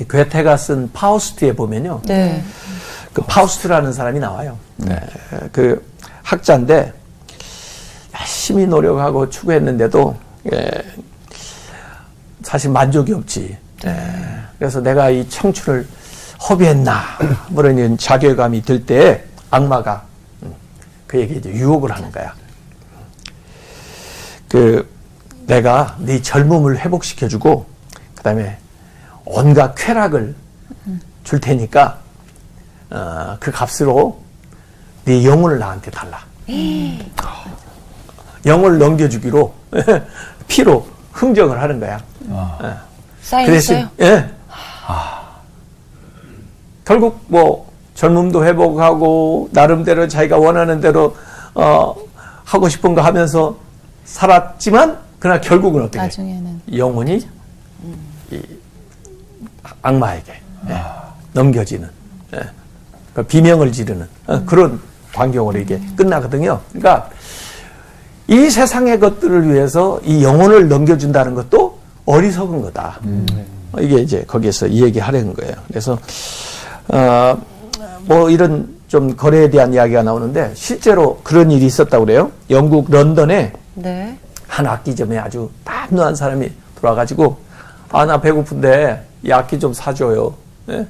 [0.00, 2.02] 이 괴테가 쓴 파우스트에 보면요.
[2.06, 2.42] 네.
[3.12, 4.58] 그 파우스트라는 사람이 나와요.
[4.76, 4.98] 네.
[5.52, 5.84] 그
[6.22, 6.92] 학자인데
[8.18, 10.16] 열심히 노력하고 추구했는데도
[10.52, 10.70] 예,
[12.42, 13.56] 사실 만족이 없지.
[13.84, 13.96] 예,
[14.58, 15.86] 그래서 내가 이 청춘을
[16.48, 17.00] 허비했나
[17.50, 20.04] 뭐 이런 자괴감이 들 때 악마가
[20.42, 20.54] 음,
[21.06, 22.34] 그에게 이제 유혹을 하는 거야.
[24.48, 24.88] 그
[25.46, 27.66] 내가 네 젊음을 회복시켜주고
[28.14, 28.58] 그다음에
[29.24, 30.34] 온갖 쾌락을
[31.24, 31.98] 줄 테니까
[32.90, 34.20] 어, 그 값으로
[35.04, 36.18] 네 영혼을 나한테 달라.
[38.44, 39.54] 영혼을 넘겨주기로
[40.48, 42.00] 피로 흥정을 하는 거야.
[43.22, 43.88] 사인했어요?
[44.00, 44.30] 예.
[46.84, 51.16] 결국 뭐 젊음도 회복하고 나름대로 자기가 원하는 대로
[51.54, 51.94] 어,
[52.44, 53.56] 하고 싶은 거 하면서
[54.04, 55.98] 살았지만 그러나 결국은 어떻게?
[55.98, 57.26] 나중에는 영혼이
[58.32, 58.40] 이
[59.82, 60.32] 악마에게
[60.68, 60.82] 예,
[61.32, 61.88] 넘겨지는
[62.34, 62.40] 예,
[63.14, 64.80] 그 비명을 지르는 어, 그런
[65.14, 66.60] 광경으로 이게 끝나거든요.
[66.72, 67.08] 그러니까
[68.32, 72.98] 이 세상의 것들을 위해서 이 영혼을 넘겨준다는 것도 어리석은 거다.
[73.72, 75.52] 어, 이게 이제 거기에서 이 얘기 하려는 거예요.
[75.68, 75.98] 그래서
[76.88, 77.36] 어,
[78.06, 82.32] 뭐 이런 좀 거래에 대한 이야기가 나오는데 실제로 그런 일이 있었다고 그래요.
[82.48, 84.18] 영국 런던에 네.
[84.48, 87.36] 한 악기점에 아주 담노한 사람이 돌아가지고
[87.90, 90.32] 아 나 배고픈데 이 악기 좀 사줘요.
[90.70, 90.86] 예?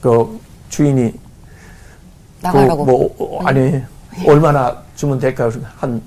[0.00, 1.12] 그 주인이
[2.42, 2.84] 나가라고.
[2.84, 3.80] 그 뭐, 어, 아니
[4.26, 5.50] 얼마나 주면 될까요?
[5.78, 6.02] 한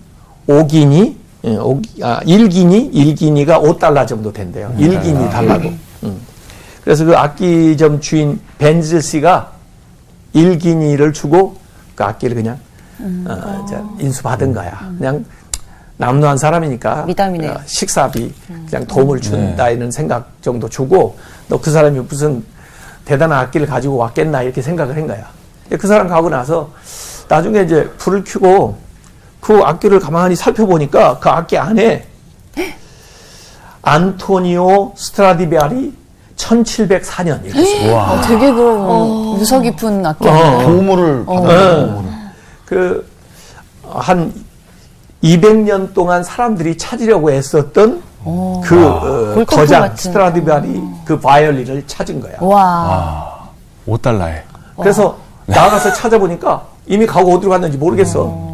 [0.47, 4.73] 5기니 예, 5기, 아 1기니 1기니가 5달러 정도 된대요.
[4.77, 5.69] 1기니 달라고.
[6.03, 6.17] 음.
[6.83, 9.51] 그래서 그 악기점 주인 벤즈 씨가
[10.35, 11.55] 1기니를 주고
[11.95, 12.57] 그 악기를 그냥
[13.27, 14.89] 어, 이제 인수받은 거야.
[14.97, 15.25] 그냥
[15.97, 17.05] 남노한 사람이니까.
[17.49, 18.33] 어, 식사비
[18.69, 21.17] 그냥 도움을 준다 이런 생각 정도 주고
[21.49, 22.43] 너 그 사람이 무슨
[23.05, 25.27] 대단한 악기를 가지고 왔겠나 이렇게 생각을 한 거야.
[25.77, 26.71] 그 사람 가고 나서
[27.27, 28.77] 나중에 이제 불을 켜고
[29.43, 32.07] 그 악기를 가만히 살펴보니까 그 악기 안에
[33.81, 35.93] 안토니오 스트라디베아리
[36.37, 37.93] 1704년 이렇게 써.
[37.93, 38.13] 와.
[38.13, 40.29] 어, 되게 그 무서 깊은 악기.
[40.29, 40.59] 어.
[40.65, 42.11] 보물을 받은 네.
[42.65, 43.05] 그,
[43.89, 44.33] 한
[45.21, 48.01] 200년 동안 사람들이 찾으려고 애썼던
[48.63, 49.97] 그 어, 거장 같은.
[49.97, 52.37] 스트라디바리 그 바이올린을 찾은 거야.
[52.39, 53.49] 와.
[53.89, 54.41] 5달러에.
[54.79, 58.27] 그래서 나가서 찾아보니까 이미 가고 어디로 갔는지 모르겠어.
[58.27, 58.52] 음.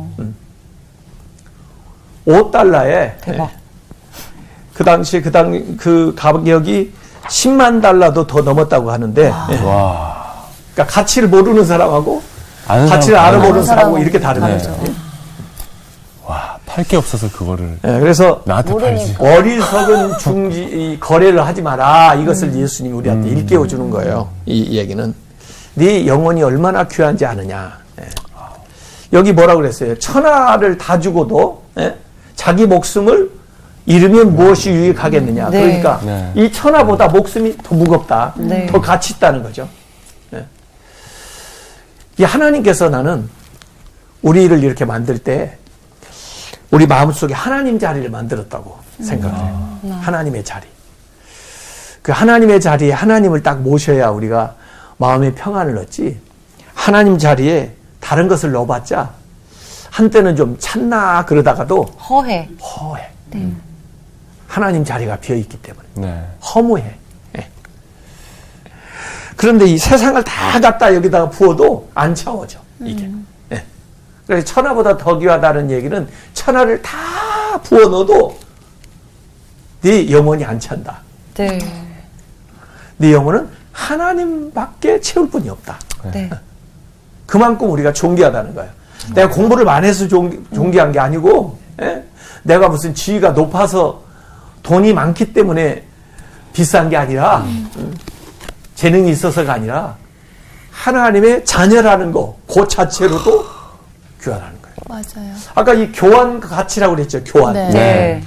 [2.33, 3.49] 5달러에 대박.
[4.73, 6.93] 그 당시 그 당 그 가격이
[7.27, 9.63] 10만 달러도 더 넘었다고 하는데 예.
[9.63, 10.25] 와.
[10.73, 12.21] 그러니까 가치를 모르는 사람하고
[12.67, 14.51] 아는 가치를 사람 알아보는 사람하고 이렇게 다른 네.
[14.57, 14.75] 거죠.
[14.85, 14.91] 예.
[16.25, 19.15] 와, 팔 게 없어서 그거를 예, 그래서 나한테 팔지.
[19.19, 22.13] 어리석은 중지 이 거래를 하지 마라.
[22.15, 24.29] 이것을 예수님이 우리한테 일깨워 주는 거예요.
[24.45, 25.13] 이, 이 얘기는
[25.73, 27.73] 네 영혼이 얼마나 귀한지 아느냐.
[27.99, 28.05] 예.
[29.11, 29.97] 여기 뭐라 그랬어요?
[29.99, 31.95] 천하를 다 주고도 예?
[32.39, 33.29] 자기 목숨을
[33.85, 35.49] 잃으면 무엇이 유익하겠느냐.
[35.49, 35.61] 네.
[35.61, 36.31] 그러니까 네.
[36.35, 38.33] 이 천하보다 목숨이 더 무겁다.
[38.37, 38.65] 네.
[38.67, 39.67] 더 가치 있다는 거죠.
[40.33, 40.45] 예.
[42.17, 43.29] 이 하나님께서 나는
[44.21, 45.57] 우리를 이렇게 만들 때
[46.71, 49.79] 우리 마음속에 하나님 자리를 만들었다고 생각을 해요.
[49.99, 50.65] 하나님의 자리.
[52.01, 54.55] 그 하나님의 자리에 하나님을 딱 모셔야 우리가
[54.95, 56.17] 마음의 평안을 얻지.
[56.73, 59.18] 하나님 자리에 다른 것을 넣어봤자
[59.91, 62.49] 한때는 좀 찬나 그러다가도 허해.
[62.61, 63.09] 허해.
[64.47, 66.27] 하나님 자리가 비어 있기 때문에 네.
[66.41, 66.95] 허무해.
[67.37, 67.49] 예.
[69.35, 73.09] 그런데 이 세상을 다 갖다 여기다가 부어도 안 채워져 이게.
[73.51, 73.63] 예.
[74.25, 76.97] 그래서 천하보다 더 귀하다는 얘기는 천하를 다
[77.63, 78.39] 부어 넣어도
[79.81, 80.99] 네 영혼이 안 찬다.
[81.35, 81.59] 네.
[82.97, 85.79] 네 영혼은 하나님밖에 채울 분이 없다.
[86.11, 86.29] 네.
[87.27, 88.78] 그만큼 우리가 존귀하다는 거예요.
[89.13, 92.03] 내가 공부를 많이 해서 존, 존귀한 게 아니고, 예?
[92.43, 94.03] 내가 무슨 지위가 높아서
[94.63, 95.83] 돈이 많기 때문에
[96.53, 97.95] 비싼 게 아니라, 음,
[98.75, 99.95] 재능이 있어서가 아니라,
[100.71, 103.45] 하나님의 자녀라는 거, 그 자체로도
[104.23, 104.75] 귀하다는 거예요.
[104.87, 105.33] 맞아요.
[105.55, 107.53] 아까 이 교환 가치라고 그랬죠, 교환.
[107.53, 107.69] 네.
[107.69, 108.23] 네.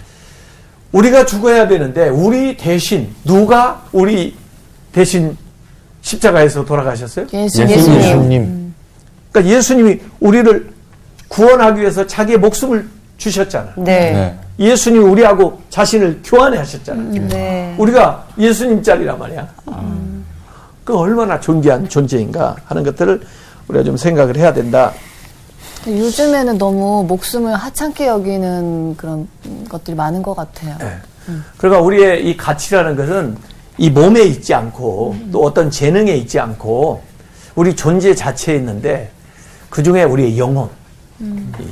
[0.93, 4.37] 우리가 죽어야 되는데, 우리 대신, 누가 우리
[4.93, 5.37] 대신
[6.03, 7.27] 십자가에서 돌아가셨어요?
[7.33, 8.01] 예수, 예수님.
[8.01, 8.62] 예수님.
[9.33, 9.33] 예수님.
[9.33, 10.73] 그러니까 예수님이 우리를
[11.29, 13.73] 구원하기 위해서 자기의 목숨을 주셨잖아요.
[13.77, 14.13] 네.
[14.13, 14.39] 네.
[14.59, 17.29] 예수님이 우리하고 자신을 교환해 하셨잖아요.
[17.29, 17.75] 네.
[17.79, 19.49] 우리가 예수님 짤이란 말이야.
[20.85, 23.23] 그 얼마나 존귀한 존재인가 하는 것들을
[23.69, 24.93] 우리가 좀 생각을 해야 된다.
[25.87, 29.27] 요즘에는 너무 목숨을 하찮게 여기는 그런
[29.69, 30.77] 것들이 많은 것 같아요.
[30.79, 30.97] 네.
[31.57, 33.37] 그러니까 우리의 이 가치라는 것은
[33.79, 37.03] 이 몸에 있지 않고 또 어떤 재능에 있지 않고
[37.55, 39.11] 우리 존재 자체에 있는데
[39.73, 40.69] 그 중에 우리의 영혼,
[41.19, 41.67] 이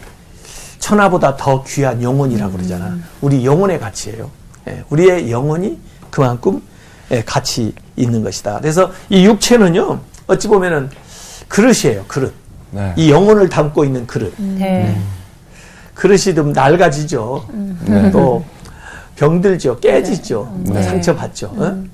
[0.79, 2.97] 천하보다 더 귀한 영혼이라고 그러잖아.
[3.21, 4.31] 우리 영혼의 가치예요.
[4.69, 5.79] 예, 우리의 영혼이
[6.11, 6.63] 그만큼
[7.11, 8.61] 예, 가치 있는 것이다.
[8.61, 10.89] 그래서 이 육체는요, 어찌 보면은
[11.49, 12.33] 그릇이에요, 그릇.
[12.71, 12.95] 네.
[12.97, 14.33] 이 영혼을 담고 있는 그릇.
[14.39, 14.99] 네.
[15.93, 17.49] 그릇이 좀 낡아지죠.
[17.85, 18.11] 네.
[18.13, 18.43] 또
[19.17, 19.79] 병들죠.
[19.81, 20.51] 깨지죠.
[20.65, 20.83] 네.
[20.83, 21.49] 상처받죠.
[21.55, 21.85] 어?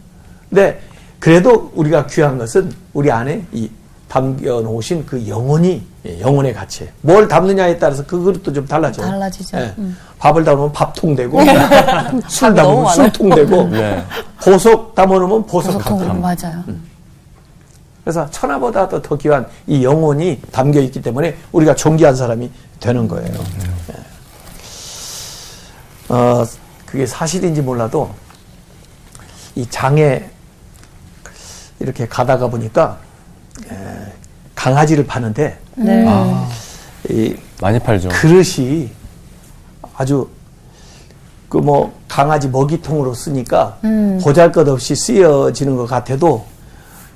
[0.49, 0.81] 근데
[1.19, 3.69] 그래도 우리가 귀한 것은 우리 안에 이
[4.09, 6.89] 담겨 놓으신 그 영혼이 예, 영혼의 가치.
[7.01, 9.07] 뭘 담느냐에 따라서 그 그릇도 좀 달라져요.
[9.07, 9.57] 달라지죠.
[9.59, 9.75] 예.
[9.79, 9.97] 음.
[10.19, 11.41] 밥을 담으면 밥통 되고
[12.29, 12.95] 술 너무 담으면.
[12.95, 14.05] 술통 되고 네.
[14.43, 16.15] 보석 담아놓으면 보석통 되고.
[16.15, 16.63] 맞아요.
[18.05, 23.35] 그래서 천하보다도 더 귀한 이 영혼이 담겨 있기 때문에 우리가 존귀한 사람이 되는 거예요.
[23.91, 23.97] 예.
[26.15, 26.45] 어,
[26.85, 28.11] 그게 사실인지 몰라도
[29.57, 30.25] 이 장에
[31.81, 32.99] 이렇게 가다가 보니까
[33.71, 33.77] 에,
[34.67, 36.05] 강아지를 파는데 네.
[37.11, 38.09] 이 많이 팔죠.
[38.09, 38.91] 그릇이
[39.97, 40.29] 아주
[41.49, 43.79] 그 뭐 강아지 먹이통으로 쓰니까
[44.21, 46.45] 보잘것없이 쓰여지는 것 같아도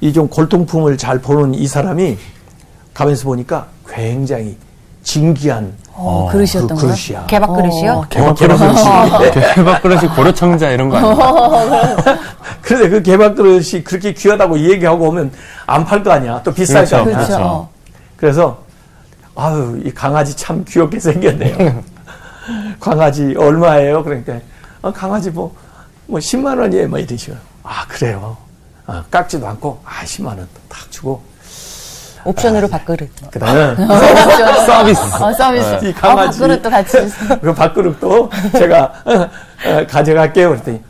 [0.00, 2.16] 이 좀 골동품을 잘 보는 이 사람이
[2.94, 4.56] 가면서 보니까 굉장히
[5.02, 6.94] 진귀한 어, 그 그릇이었던 거야?
[6.94, 7.26] 그릇이야.
[7.26, 7.92] 개밥 그릇이요?
[7.92, 8.58] 어, 개밥 그릇이.
[9.54, 11.16] 개밥 그릇이 고려청자 이런 거 아니에요?
[12.62, 15.32] 그런데 그 개밥 그릇이 그렇게 귀하다고 얘기하고 오면
[15.66, 16.40] 안 팔 거 아니야.
[16.42, 16.96] 또 비쌀 그렇죠.
[16.96, 17.16] 거 아니야.
[17.16, 17.32] 그렇죠.
[17.36, 17.68] 그렇죠.
[18.16, 18.58] 그래서
[19.34, 21.82] 아유 이 강아지 참 귀엽게 생겼네요.
[22.80, 24.02] 강아지 얼마예요?
[24.04, 24.34] 그러니까
[24.82, 25.54] 어, 강아지 뭐,
[26.06, 26.88] 뭐 10만 원이에요.
[26.88, 28.36] 뭐 이러시고 아 그래요.
[28.86, 31.22] 아, 깎지도 않고 아 10만 원 딱 주고
[32.24, 33.08] 옵션으로 밥그릇.
[33.30, 33.76] 그다음에
[34.66, 35.00] 서비스.
[35.22, 35.84] 어, 서비스.
[35.84, 36.38] 이 강아지.
[36.42, 36.96] 어, 밥그릇도 같이.
[37.40, 39.12] 그 밥그릇도 제가 어,
[39.70, 40.50] 어, 가져갈게요.
[40.50, 40.82] 그랬더니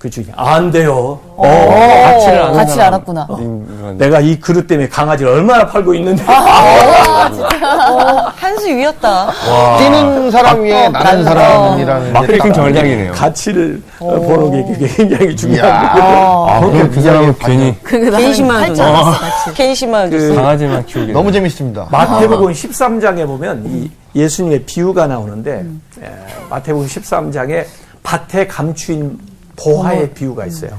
[0.00, 1.20] 그 주인이 안 돼요.
[1.36, 2.94] 어, 가치를 아는 가치를 사람.
[2.94, 3.26] 알았구나.
[3.30, 6.22] 이건 내가 이 그릇 때문에 강아지를 얼마나 팔고 있는데.
[6.26, 9.30] 어, 한수 위였다.
[9.78, 13.12] 뛰는 사람 위에 나는 사람이라는 딱 전략이네요.
[13.12, 15.70] 가치를 어, 보는 게 굉장히 중요한.
[15.70, 19.52] 아, 그럼 그 사람은 괜히 괜히 10만 원 줬어.
[19.54, 20.34] 괜히 10만 원 줬어.
[20.34, 21.12] 강아지만 키우게.
[21.12, 21.88] 너무 재밌습니다.
[21.90, 25.66] 마태복음 13장에 보면 이 예수님의 비유가 나오는데
[26.02, 26.10] 에,
[26.48, 27.66] 마태복음 13장에
[28.02, 29.18] 밭에 감추인
[29.62, 30.78] 보화의 비유가 있어요.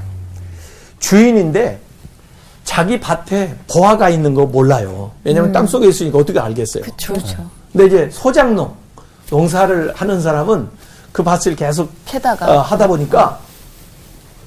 [0.99, 1.79] 주인인데
[2.63, 5.11] 자기 밭에 보화가 있는 거 몰라요.
[5.23, 6.83] 왜냐하면 땅 속에 있으니까 어떻게 알겠어요.
[6.83, 7.13] 그렇죠.
[7.71, 8.73] 근데 이제 소장농
[9.29, 10.69] 농사를 하는 사람은
[11.11, 13.39] 그 밭을 계속 캐다가 어, 하다 보니까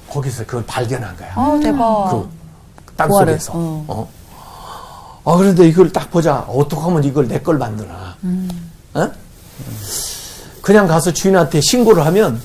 [0.09, 1.31] 거기서 그걸 발견한 거야.
[1.35, 2.09] 아, 대박.
[2.85, 3.51] 그 땅 속에서.
[3.53, 3.85] 어.
[3.87, 4.09] 어.
[5.25, 6.45] 아, 그런데 이걸 딱 보자.
[6.47, 8.15] 어떻게 하면 이걸 내 걸 만드나.
[8.93, 9.11] 어?
[10.61, 12.39] 그냥 가서 주인한테 신고를 하면,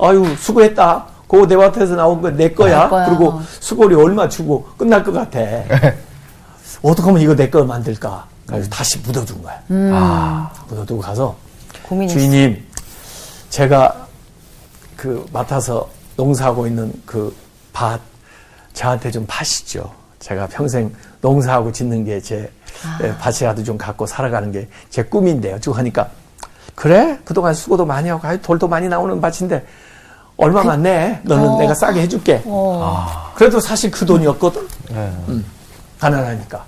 [0.00, 1.04] 아유, 수고했다.
[1.30, 2.84] 그거 내 밭에서 나온 거 내 거야.
[2.84, 3.06] 내 거야.
[3.06, 5.38] 그리고 수고리 얼마 주고 끝날 것 같아.
[6.82, 8.26] 어떻게 하면 이거 내걸 만들까.
[8.46, 9.62] 그래서 다시 묻어둔 거야.
[9.92, 11.36] 아, 묻어두고 가서
[11.84, 12.18] 고민했어.
[12.18, 12.64] 주인님,
[13.48, 14.08] 제가
[14.96, 17.32] 그 맡아서 농사하고 있는 그
[17.72, 18.00] 밭
[18.72, 19.88] 저한테 좀 파시죠.
[20.18, 22.50] 제가 평생 농사하고 짓는 게제
[23.20, 25.60] 밭이라도 좀 갖고 살아가는 게 제 꿈인데요.
[25.60, 26.08] 쭉 하니까
[26.74, 27.18] 그래?
[27.24, 29.64] 그동안 수고도 많이 하고 돌도 많이 나오는 밭인데
[30.40, 31.20] 얼마만 내?
[31.24, 32.42] 너는 내가 싸게 해줄게.
[33.34, 34.66] 그래도 사실 그 돈이었거든.
[34.90, 35.12] 네.
[35.98, 36.64] 가난하니까.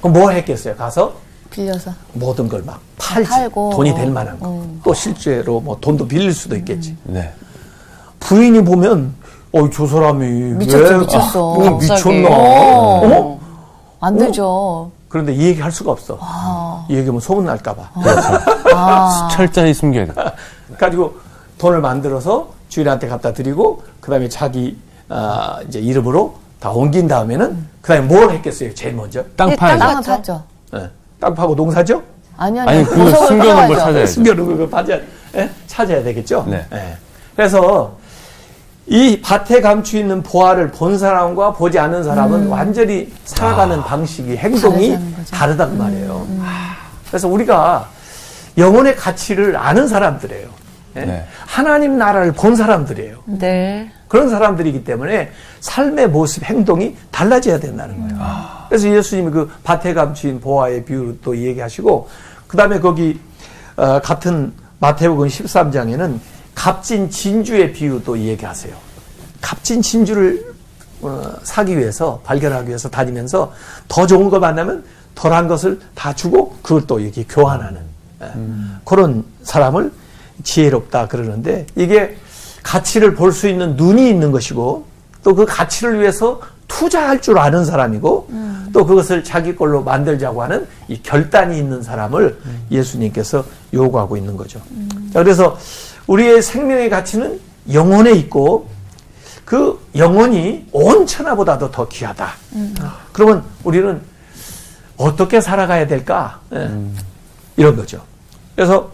[0.00, 0.74] 그럼 뭐 했겠어요?
[0.76, 1.12] 가서
[1.50, 3.30] 빌려서 모든 걸 막 팔지.
[3.30, 3.70] 팔고.
[3.74, 4.62] 돈이 될 만한 거.
[4.84, 6.96] 또 실제로 뭐 돈도 빌릴 수도 있겠지.
[7.04, 7.32] 네.
[8.20, 9.14] 부인이 보면,
[9.52, 10.26] 어이, 저 사람이.
[10.54, 11.54] 미쳤죠, 왜, 미쳤어.
[11.54, 11.78] 아, 뭐.
[11.78, 12.28] 미쳤나.
[12.30, 13.40] 어?
[14.00, 14.90] 안 되죠.
[15.08, 16.18] 그런데 이 얘기 할 수가 없어.
[16.88, 17.82] 이 얘기하면 소문 날까봐.
[18.74, 19.28] 아.
[19.30, 20.12] 철저히 숨겨야 돼.
[20.78, 21.14] 가지고
[21.58, 24.76] 돈을 만들어서 주인한테 갖다 드리고, 그 다음에 자기,
[25.08, 29.22] 아, 이제 이름으로 다 옮긴 다음에는, 그 다음에 뭘 했겠어요, 제일 먼저?
[29.36, 29.78] 땅 네, 파야죠.
[29.78, 30.42] 땅을 팠죠.
[30.74, 30.90] 예.
[31.20, 32.02] 땅 파고 농사죠?
[32.36, 32.70] 아니 아니.
[32.70, 33.76] 아니, 그 숨겨놓은 걸.
[33.78, 34.06] 찾아야죠.
[34.12, 34.98] 숨겨놓은 거 찾아야,
[35.36, 35.50] 예?
[35.68, 36.44] 찾아야 되겠죠?
[36.48, 36.66] 네.
[36.72, 36.96] 예.
[37.36, 37.96] 그래서
[38.88, 44.98] 이 밭에 감추 있는 보화를 본 사람과 보지 않은 사람은 완전히 살아가는 방식이, 행동이.
[45.30, 46.26] 다르단 말이에요.
[47.06, 47.88] 그래서 우리가
[48.58, 50.48] 영혼의 가치를 아는 사람들이에요.
[50.96, 51.04] 예?
[51.04, 51.26] 네.
[51.46, 53.18] 하나님 나라를 본 사람들이에요.
[53.26, 53.90] 네.
[54.08, 55.30] 그런 사람들이기 때문에
[55.60, 58.18] 삶의 모습, 행동이 달라져야 된다는 거예요.
[58.68, 62.08] 그래서 예수님이 그 밭에 감추인 보화의 비유를 또 얘기하시고,
[62.46, 63.18] 그 다음에 거기,
[63.76, 66.18] 어, 같은 마태복음 13장에는
[66.54, 68.74] 값진 진주의 비유도 얘기하세요.
[69.40, 70.54] 값진 진주를
[71.02, 73.52] 어, 사기 위해서, 발견하기 위해서 다니면서
[73.88, 77.80] 더 좋은 거 만나면 덜한 것을 다 주고 그걸 또 이렇게 교환하는
[78.22, 78.26] 예.
[78.84, 79.92] 그런 사람을
[80.42, 82.16] 지혜롭다 그러는데 이게
[82.62, 84.86] 가치를 볼 수 있는 눈이 있는 것이고
[85.22, 88.28] 또 그 가치를 위해서 투자할 줄 아는 사람이고
[88.72, 92.38] 또 그것을 자기 걸로 만들자고 하는 이 결단이 있는 사람을
[92.70, 94.60] 예수님께서 요구하고 있는 거죠.
[95.12, 95.56] 자, 그래서
[96.06, 97.40] 우리의 생명의 가치는
[97.72, 98.68] 영혼에 있고
[99.44, 102.28] 그 영혼이 온 천하보다도 더 귀하다.
[103.12, 104.00] 그러면 우리는
[104.96, 106.40] 어떻게 살아가야 될까?
[106.52, 106.70] 예.
[107.56, 108.02] 이런 거죠.
[108.56, 108.90] 그래서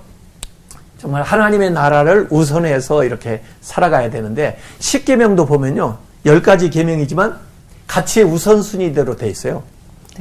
[1.00, 5.96] 정말 하나님의 나라를 우선해서 이렇게 살아가야 되는데 십계명도 보면요.
[6.26, 7.38] 열 가지 계명이지만
[7.86, 9.62] 가치의 우선순위대로 돼 있어요.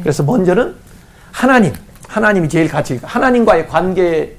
[0.02, 0.76] 그래서 먼저는
[1.32, 1.74] 하나님,
[2.08, 4.32] 하나님이 제일 가치, 하나님과의 관계에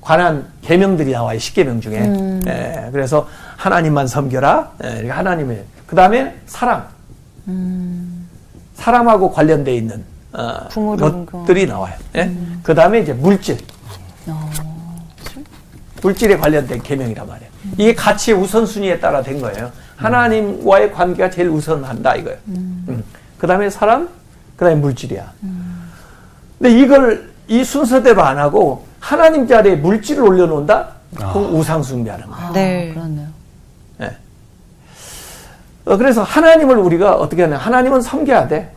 [0.00, 1.38] 관한 계명들이 나와요.
[1.38, 2.40] 십계명 중에.
[2.48, 4.72] 예, 그래서 하나님만 섬겨라.
[4.82, 5.62] 예, 하나님의.
[5.86, 6.84] 그 다음에 사람.
[8.74, 10.66] 사람하고 관련돼 있는 어,
[11.26, 11.94] 것들이 나와요.
[12.16, 12.32] 예?
[12.64, 13.58] 그 다음에 이제 물질.
[16.02, 17.50] 물질에 관련된 계명이란 말이에요.
[17.78, 19.70] 이게 가치의 우선순위에 따라 된 거예요.
[19.96, 22.38] 하나님과의 관계가 제일 우선한다 이거예요.
[22.48, 23.04] 음.
[23.38, 24.08] 그 다음에 사람,
[24.56, 25.32] 그 다음에 물질이야.
[26.58, 30.88] 근데 이걸 이 순서대로 안 하고 하나님 자리에 물질을 올려놓는다?
[31.16, 32.46] 그럼 우상숭배하는 거예요.
[32.46, 32.90] 아, 네.
[32.92, 33.28] 그렇네요.
[34.00, 34.16] 예.
[35.84, 37.58] 어, 그래서 하나님을 우리가 어떻게 하냐.
[37.58, 38.72] 하나님은 섬겨야 돼.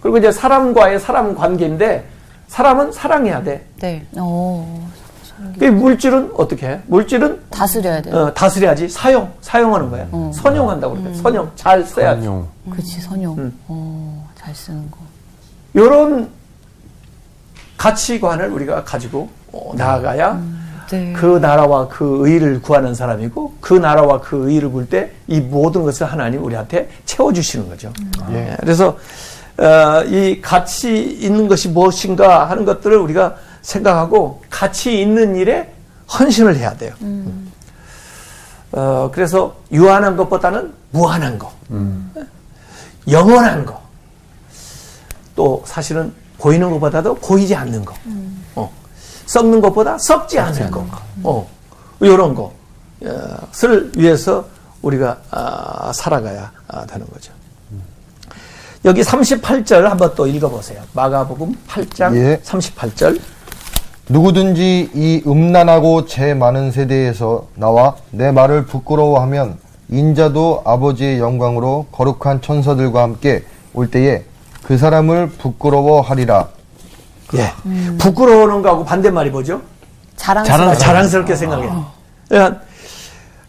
[0.00, 2.04] 그리고 이제 사람과의 사람 관계인데
[2.48, 3.66] 사람은 사랑해야 돼.
[3.80, 4.06] 네.
[4.16, 4.64] 오,
[5.58, 6.80] 그 물질은 어떻게 해?
[6.86, 8.14] 물질은 다스려야 돼요.
[8.14, 8.88] 어, 다스려야지.
[8.88, 10.06] 사용, 사용하는 거야.
[10.32, 11.14] 선용한다고 그래.
[11.14, 12.20] 선용, 잘 써야지.
[12.20, 12.48] 안녕.
[12.70, 13.38] 그렇지 선용.
[13.38, 13.58] 음.
[13.68, 14.98] 오, 잘 쓰는 거.
[15.74, 16.28] 이런
[17.76, 20.40] 가치관을 우리가 가지고 어, 나아가야
[20.90, 21.12] 네.
[21.14, 26.44] 그 나라와 그 의를 구하는 사람이고 그 나라와 그 의를 구할 때이 모든 것을 하나님
[26.44, 27.92] 우리한테 채워주시는 거죠.
[28.30, 28.96] 예, 그래서
[29.58, 33.34] 어, 이 가치 있는 것이 무엇인가 하는 것들을 우리가
[33.66, 35.72] 생각하고 가치 있는 일에
[36.08, 36.94] 헌신을 해야 돼요.
[38.72, 41.52] 어, 그래서 유한한 것보다는 무한한 거.
[43.10, 43.80] 영원한 거.
[45.34, 47.94] 또 사실은 보이는 것보다도 보이지 않는 거.
[48.54, 48.72] 어.
[49.26, 50.86] 썩는 것보다 썩지 않는 거.
[51.24, 51.48] 어.
[52.00, 54.46] 이런 것을 위해서
[54.82, 57.32] 우리가 아, 살아가야 아, 되는 거죠.
[58.84, 60.80] 여기 38절 한번 또 읽어보세요.
[60.92, 62.40] 마가복음 8장 예.
[62.44, 63.20] 38절.
[64.08, 73.02] 누구든지 이 음란하고 죄 많은 세대에서 나와 내 말을 부끄러워하면 인자도 아버지의 영광으로 거룩한 천사들과
[73.02, 74.22] 함께 올 때에
[74.62, 76.48] 그 사람을 부끄러워하리라.
[77.34, 77.52] 예.
[77.98, 79.60] 부끄러워하는 거하고 반대말이 뭐죠?
[80.16, 80.70] 자랑스러워.
[80.70, 81.68] 아, 자랑스럽게 생각해.
[82.28, 82.60] 그러니까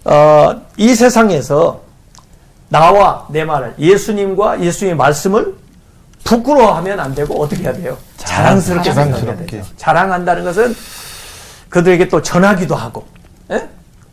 [0.06, 1.82] 어, 이 세상에서
[2.70, 5.56] 나와 내 말을 예수님과 예수님의 말씀을
[6.24, 7.98] 부끄러워하면 안 되고 어떻게 해야 돼요?
[8.18, 9.64] 자랑스럽게 생각해야 자랑스럽게.
[9.78, 10.76] 자랑한다는 것은
[11.70, 13.06] 그들에게 또 전하기도 하고
[13.52, 13.68] 예?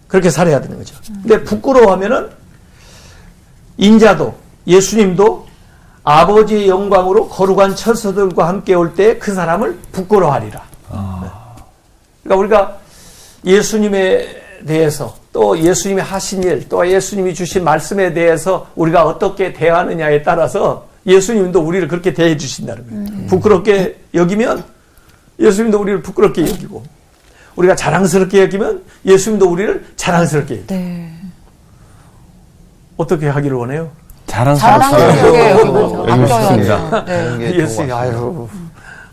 [0.09, 0.97] 그렇게 살아야 되는 거죠.
[1.23, 2.31] 근데 부끄러워하면은
[3.77, 4.35] 인자도
[4.67, 5.47] 예수님도
[6.05, 10.63] 아버지의 영광으로 거룩한 천사들과 함께 올 때 그 사람을 부끄러워하리라.
[12.23, 12.79] 그러니까 우리가
[13.45, 20.87] 예수님에 대해서 또 예수님이 하신 일, 또 예수님이 주신 말씀에 대해서 우리가 어떻게 대하느냐에 따라서
[21.07, 23.27] 예수님도 우리를 그렇게 대해 주신다는 거예요.
[23.29, 24.65] 부끄럽게 여기면
[25.39, 26.83] 예수님도 우리를 부끄럽게 여기고
[27.57, 31.15] 우리가 자랑스럽게 여기면 예수님도 우리를 자랑스럽게 여기고
[32.97, 33.91] 어떻게 하기를 원해요?
[34.27, 36.07] 자랑스럽게 여기고.
[36.29, 37.05] 싶습니다.
[37.05, 37.25] 네.
[37.25, 38.49] 그런 게좀 예수님 아유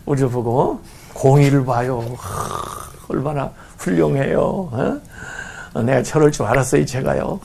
[0.06, 0.80] 우리를 보고
[1.12, 2.02] 공의를 봐요.
[2.18, 4.40] 하, 얼마나 훌륭해요.
[4.40, 5.00] 어?
[5.74, 7.38] 어, 내가 저럴 줄 알았어요, 제가요.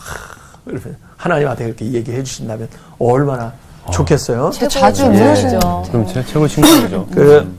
[1.17, 2.67] 하나님한테 그렇게 얘기해 주신다면
[2.99, 3.53] 얼마나
[3.91, 4.51] 좋겠어요.
[4.69, 5.09] 자주 예.
[5.09, 5.83] 물으시죠.
[5.91, 7.07] 그럼 제 최고 신분이죠.
[7.11, 7.57] 그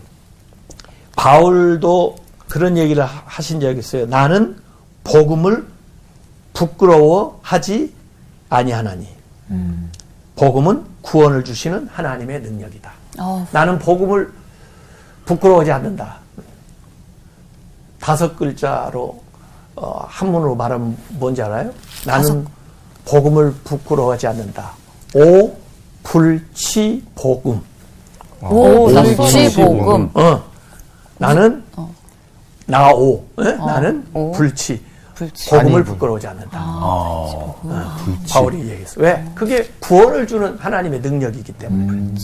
[1.17, 2.17] 바울도
[2.49, 4.07] 그런 얘기를 하- 하신 적이 있어요.
[4.07, 4.57] 나는
[5.05, 5.67] 복음을
[6.55, 7.93] 부끄러워하지
[8.49, 9.09] 아니하나니.
[10.37, 12.93] 복음은 구원을 주시는 하나님의 능력이다.
[13.21, 14.33] 어, 나는 복음을
[15.25, 16.17] 부끄러워하지 않는다.
[18.01, 19.21] 다섯 글자로
[19.77, 21.73] 어, 한문으로 말하면 뭔지 알아요?
[22.07, 22.47] 나는
[23.05, 24.73] 복음을 부끄러워하지 않는다.
[25.15, 25.57] 오
[26.03, 27.61] 불치 복음.
[28.43, 30.11] 오, 낯선 불치 복음.
[30.15, 30.43] 어.
[31.19, 31.63] 나는
[32.67, 33.25] 나오.
[33.41, 33.53] 예?
[33.53, 34.33] 나는 오.
[34.33, 34.83] 불치.
[35.15, 35.51] 불치.
[35.51, 36.59] 복음을 부끄러워하지 않는다.
[36.65, 37.61] 어,
[38.31, 39.01] 바울이 얘기했어.
[39.01, 39.25] 왜?
[39.35, 42.15] 그게 구원을 주는 하나님의 능력이기 때문에.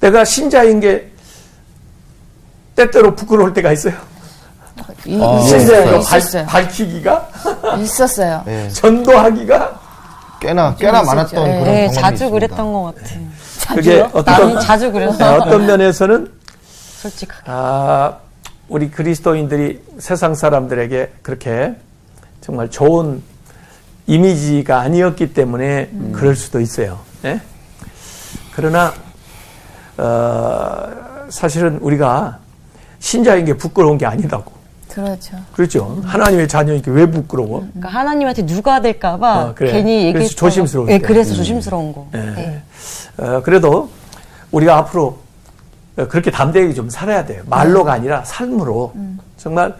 [0.00, 1.10] 내가 신자인 게
[2.76, 3.94] 때때로 부끄러울 때가 있어요.
[5.06, 6.00] 이- 아, 신자인 거.
[6.00, 7.28] 밝, 밝히기가,
[7.80, 8.44] 있었어요.
[8.46, 9.75] 예, 전도하기가,
[10.40, 11.02] 꽤나 꽤나.
[11.02, 11.52] 많았던 예.
[11.52, 12.34] 그런 네, 경험이 자주 있습니다.
[12.34, 13.20] 그랬던 것 같아요.
[13.74, 15.34] 그게 나는 어떤, 자주 네, 그랬어.
[15.36, 16.32] 어떤 면에서는
[17.00, 17.42] 솔직하게.
[17.46, 18.16] 아,
[18.68, 21.74] 우리 그리스도인들이 세상 사람들에게 그렇게
[22.40, 23.22] 정말 좋은
[24.06, 27.00] 이미지가 아니었기 때문에 그럴 수도 있어요.
[27.24, 27.40] 예?
[28.54, 28.92] 그러나
[29.98, 30.88] 어,
[31.28, 32.38] 사실은 우리가
[32.98, 34.52] 신자인 게 부끄러운 게 아니다고.
[34.96, 35.36] 그렇죠.
[35.52, 36.00] 그렇죠.
[36.04, 37.66] 하나님의 자녀인 게왜 부끄러워?
[37.74, 39.72] 그러니까 하나님한테 누가 될까봐 어, 그래.
[39.72, 41.06] 괜히 조심스러울 네, 때.
[41.06, 42.08] 그래서 조심스러운 거.
[42.14, 42.18] 예.
[42.18, 42.62] 네.
[43.18, 43.90] 어, 그래도
[44.52, 45.18] 우리가 앞으로
[46.08, 47.42] 그렇게 담대하게 좀 살아야 돼요.
[47.46, 48.94] 말로가 아니라 삶으로
[49.36, 49.76] 정말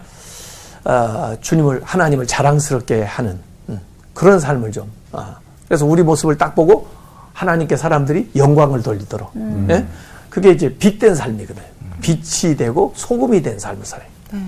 [0.85, 3.79] 어, 주님을 하나님을 자랑스럽게 하는 음,
[4.13, 4.91] 그런 삶을 좀.
[5.11, 5.35] 아.
[5.67, 6.87] 그래서 우리 모습을 딱 보고
[7.33, 9.31] 하나님께 사람들이 영광을 돌리도록.
[9.69, 9.85] 예?
[10.29, 11.65] 그게 이제 빛된 삶이거든요.
[12.01, 14.07] 빛이 되고 소금이 된 삶을 살아요.
[14.33, 14.47] 음.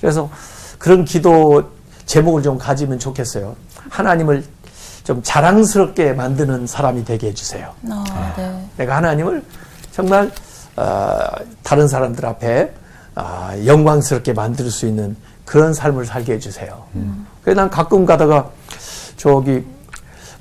[0.00, 0.30] 그래서
[0.78, 1.70] 그런 기도
[2.06, 3.56] 제목을 좀 가지면 좋겠어요.
[3.88, 4.44] 하나님을
[5.04, 7.72] 좀 자랑스럽게 만드는 사람이 되게 해주세요.
[7.90, 8.04] 어,
[8.36, 8.68] 네.
[8.78, 9.42] 내가 하나님을
[9.92, 10.30] 정말
[10.76, 11.26] 어,
[11.62, 12.72] 다른 사람들 앞에
[13.14, 16.84] 아, 영광스럽게 만들 수 있는 그런 삶을 살게 해주세요.
[17.42, 18.50] 그래서 난 가끔 가다가
[19.16, 19.64] 저기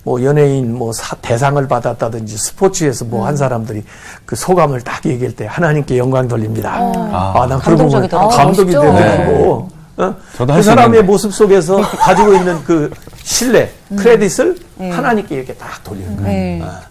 [0.04, 3.84] 뭐 연예인 뭐 사- 대상을 받았다든지 스포츠에서 뭐한 사람들이
[4.26, 6.74] 그 소감을 딱 얘기할 때 하나님께 영광 돌립니다.
[6.76, 9.70] 아, 난 그런 거 보면 아, 되더라고.
[9.96, 10.16] 어?
[10.34, 11.08] 저도 그 할수 사람의 있는데.
[11.12, 12.92] 모습 속에서 가지고 있는 그
[13.24, 16.28] 신뢰, 크레딧을 하나님께 이렇게 딱 돌리는 거예요.
[16.28, 16.62] 네.
[16.64, 16.82] 아,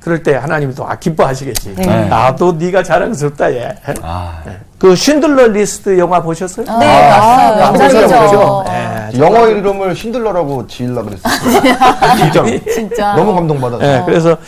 [0.00, 1.74] 그럴 때 하나님이 또 아, 기뻐하시겠지.
[1.76, 2.06] 네.
[2.08, 3.74] 나도 네가 자랑스럽다 얘.
[4.02, 4.42] 아,
[4.78, 6.64] 그 쉰들러 리스트 영화 보셨어요?
[6.78, 7.60] 네, 봤어요.
[7.60, 8.36] 깜짝이야, 명작이죠.
[8.38, 8.64] 보죠?
[8.70, 11.32] 예, 영어 이름을 신들러라고 지으려 그랬어요.
[12.16, 12.64] 진짜로.
[12.72, 13.12] 진짜.
[13.14, 13.86] 너무 감동받았어요.
[13.86, 14.38] 예, 그래서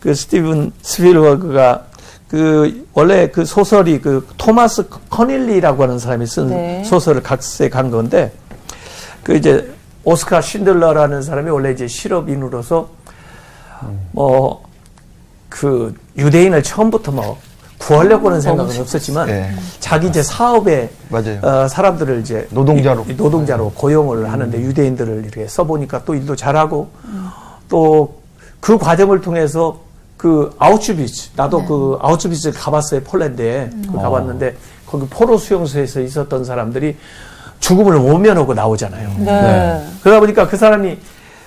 [0.00, 1.82] 그 스티븐 스필버그가
[2.28, 6.82] 그 원래 그 소설이 그 토마스 커닐리라고 하는 사람이 쓴 네.
[6.84, 8.32] 소설을 각색한 건데
[9.22, 9.70] 그 이제
[10.04, 12.88] 오스카 신들러라는 사람이 원래 이제 실업인으로서
[14.12, 14.62] 뭐
[15.52, 17.38] 그 유대인을 처음부터 뭐
[17.78, 19.50] 구하려고 하는 생각은 없었지만 예.
[19.80, 21.40] 자기 이제 사업에 맞아요.
[21.42, 23.04] 어, 사람들을 이제 노동자로.
[23.08, 26.88] 이- 이 노동자로 고용을 하는데 유대인들을 이렇게 써보니까 또 일도 잘하고
[27.68, 29.78] 또그 과정을 통해서
[30.16, 36.96] 그 아우슈비츠 나도 그 아우슈비츠 가봤어요 폴란드에 그 가봤는데 거기 포로 수용소에서 있었던 사람들이
[37.60, 39.08] 죽음을 모면하고 나오잖아요.
[39.18, 39.86] 네.
[40.02, 40.98] 그러다 보니까 그 사람이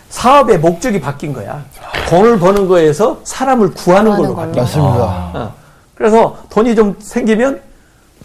[0.09, 1.63] 사업의 목적이 바뀐 거야.
[2.07, 4.45] 돈을 버는 거에서 사람을 구하는 걸로 거야.
[4.47, 5.31] 맞습니다.
[5.33, 5.53] 어.
[5.95, 7.61] 그래서 돈이 좀 생기면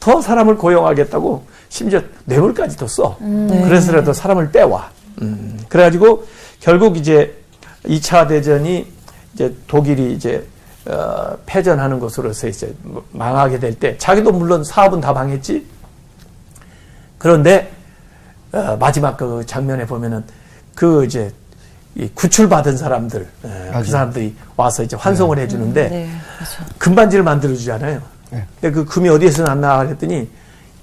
[0.00, 3.16] 더 사람을 고용하겠다고 심지어 뇌물까지도 써.
[3.18, 4.90] 그래서라도 사람을 빼와.
[5.22, 5.58] 음.
[5.68, 6.24] 그래가지고
[6.58, 7.36] 결국 이제
[7.84, 8.86] 2차 대전이
[9.34, 10.46] 이제 독일이 이제
[10.86, 12.74] 어, 패전하는 것으로서 이제
[13.12, 15.64] 망하게 될 때 자기도 물론 사업은 다 망했지.
[17.18, 17.70] 그런데
[18.52, 20.24] 어, 마지막 그 장면에 보면은
[20.74, 21.32] 그 이제 이
[22.14, 23.84] 구출받은 사람들 에, 그 맞아요.
[23.84, 26.64] 사람들이 와서 이제 환송을 해주는데 네, 그렇죠.
[26.78, 28.00] 금반지를 만들어 주잖아요.
[28.30, 28.46] 네.
[28.60, 30.28] 근데 그 금이 어디에서 났나 그랬더니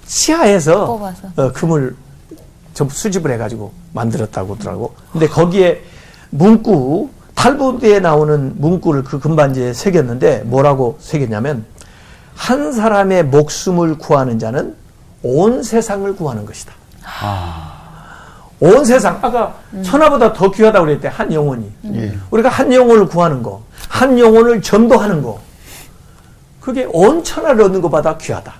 [0.06, 1.28] 치아에서 뽑아서.
[1.36, 1.96] 어, 금을
[2.74, 4.94] 전부 수집을 해가지고 만들었다고 하더라고.
[5.12, 5.82] 근데 거기에
[6.30, 11.64] 문구 탈부드에 나오는 문구를 그 금반지에 새겼는데 뭐라고 새겼냐면
[12.34, 14.76] 한 사람의 목숨을 구하는 자는
[15.22, 16.72] 온 세상을 구하는 것이다.
[18.60, 21.70] 온 세상 아까 천하보다 더 귀하다고 그랬대 한 영혼이.
[21.94, 22.18] 예.
[22.30, 25.40] 우리가 한 영혼을 구하는 거, 한 영혼을 전도하는 거,
[26.60, 28.52] 그게 온 천하를 얻는 것보다 귀하다.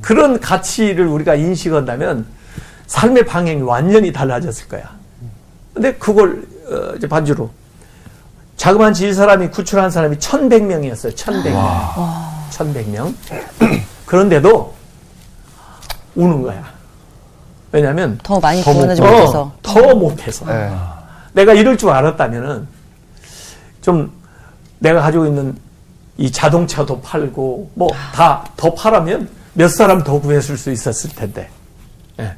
[0.00, 2.24] 그런 가치를 우리가 인식한다면
[2.86, 4.94] 삶의 방향이 완전히 달라졌을 거야.
[5.74, 7.50] 근데 그걸 어, 이제 반주로
[8.56, 11.14] 자그마한 질 사람이 구출한 사람이 1100명이었어요.
[11.14, 11.52] 1100명.
[12.50, 13.14] 1100명.
[14.06, 14.72] 그런데도
[16.14, 16.75] 우는 거야.
[17.76, 19.42] 왜냐면 더 많이 더 구원하지 못- 못해서.
[19.42, 20.46] 어, 더 못해서.
[20.48, 20.70] 예.
[21.34, 22.66] 내가 이럴 줄 알았다면은
[23.82, 24.10] 좀
[24.78, 25.54] 내가 가지고 있는
[26.16, 31.48] 이 자동차도 팔고 뭐 다 더 팔아면 몇 사람 더 구했을 수 있었을 텐데.
[32.18, 32.32] 예.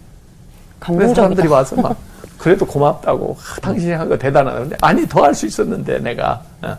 [0.81, 1.47] 그래서 사람들이.
[1.49, 1.97] 와서 막
[2.39, 6.77] 그래도 고맙다고 아, 당신이 한 거 대단하는데 아니 더 할 수 있었는데 내가 어.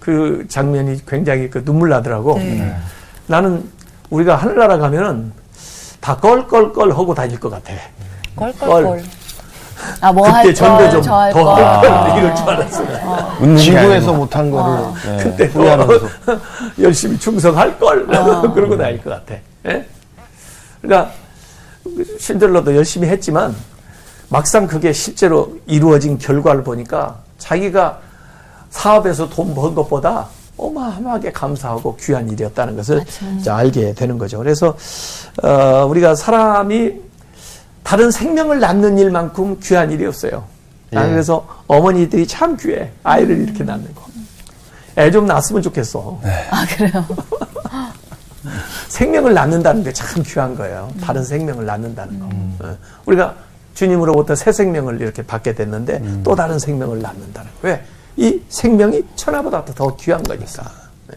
[0.00, 2.38] 그 장면이 굉장히 그 눈물 나더라고.
[2.38, 2.74] 네.
[3.28, 3.68] 나는
[4.10, 5.32] 우리가 하늘나라 가면은
[6.00, 7.72] 다 껄껄껄 하고 다닐 것 같아.
[8.36, 9.02] 껄껄껄.
[10.02, 11.64] 아, 뭐 그때 할 전도 걸, 좀저할더 걸.
[11.64, 12.82] 할걸 이럴 줄 알았어.
[13.40, 14.12] 웃는 게 지구에서 아니고.
[14.14, 15.98] 못한 거를 그때 후회하면서.
[16.26, 16.38] 더
[16.82, 18.06] 열심히 충성할 걸
[18.54, 19.34] 그러고 다닐 것 같아.
[19.66, 19.86] 예?
[20.82, 21.12] 그러니까
[22.18, 23.54] 신들러도 열심히 했지만
[24.28, 27.98] 막상 그게 실제로 이루어진 결과를 보니까 자기가
[28.70, 30.28] 사업에서 돈 번 것보다
[30.66, 33.02] 어마어마하게 감사하고 귀한 일이었다는 것을
[33.38, 34.38] 이제 알게 되는 거죠.
[34.38, 34.76] 그래서
[35.42, 36.92] 어, 우리가 사람이
[37.82, 40.44] 다른 생명을 낳는 일만큼 귀한 일이 없어요.
[40.92, 40.96] 예.
[40.96, 42.90] 그래서 어머니들이 참 귀해.
[43.02, 44.02] 아이를 이렇게 낳는 거.
[44.98, 46.20] 애 좀 낳았으면 좋겠어.
[46.50, 47.04] 아, 그래요?
[48.88, 50.90] 생명을 낳는다는 게 참 귀한 거예요.
[51.00, 52.26] 다른 생명을 낳는다는 거.
[52.66, 52.76] 어.
[53.06, 53.34] 우리가
[53.74, 57.68] 주님으로부터 새 생명을 이렇게 받게 됐는데 또 다른 생명을 낳는다는 거.
[57.68, 57.82] 왜?
[58.16, 60.62] 이 생명이 천하보다 더 귀한 거니까.
[61.08, 61.16] 네.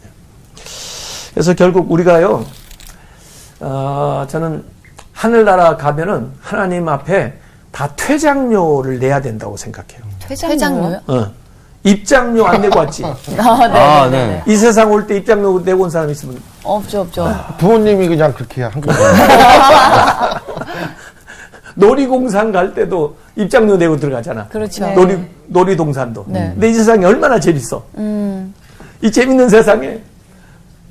[1.33, 2.45] 그래서 결국 우리가요,
[3.59, 4.63] 어, 저는
[5.13, 7.33] 하늘나라 가면은 하나님 앞에
[7.71, 10.01] 다 퇴장료를 내야 된다고 생각해요.
[10.19, 11.01] 퇴장료요?
[11.07, 11.31] 어.
[11.85, 13.03] 입장료 안 내고 왔지.
[13.05, 13.37] 아, 네.
[13.39, 14.27] 아, 네.
[14.27, 14.27] 네.
[14.27, 14.43] 네.
[14.53, 17.27] 이 세상 올 때 입장료 내고 온 사람 있으면 없죠, 없죠.
[17.57, 18.99] 부모님이 그냥 그렇게 한 거예요.
[21.76, 24.47] 놀이공산 갈 때도 입장료 내고 들어가잖아.
[24.47, 24.86] 그렇죠.
[24.86, 24.93] 네.
[24.95, 25.17] 놀이
[25.47, 26.26] 놀이동산도.
[26.28, 26.51] 네.
[26.53, 27.84] 근데 이 세상이 얼마나 재밌어.
[27.97, 28.53] 음,
[29.01, 29.99] 이 재밌는 세상에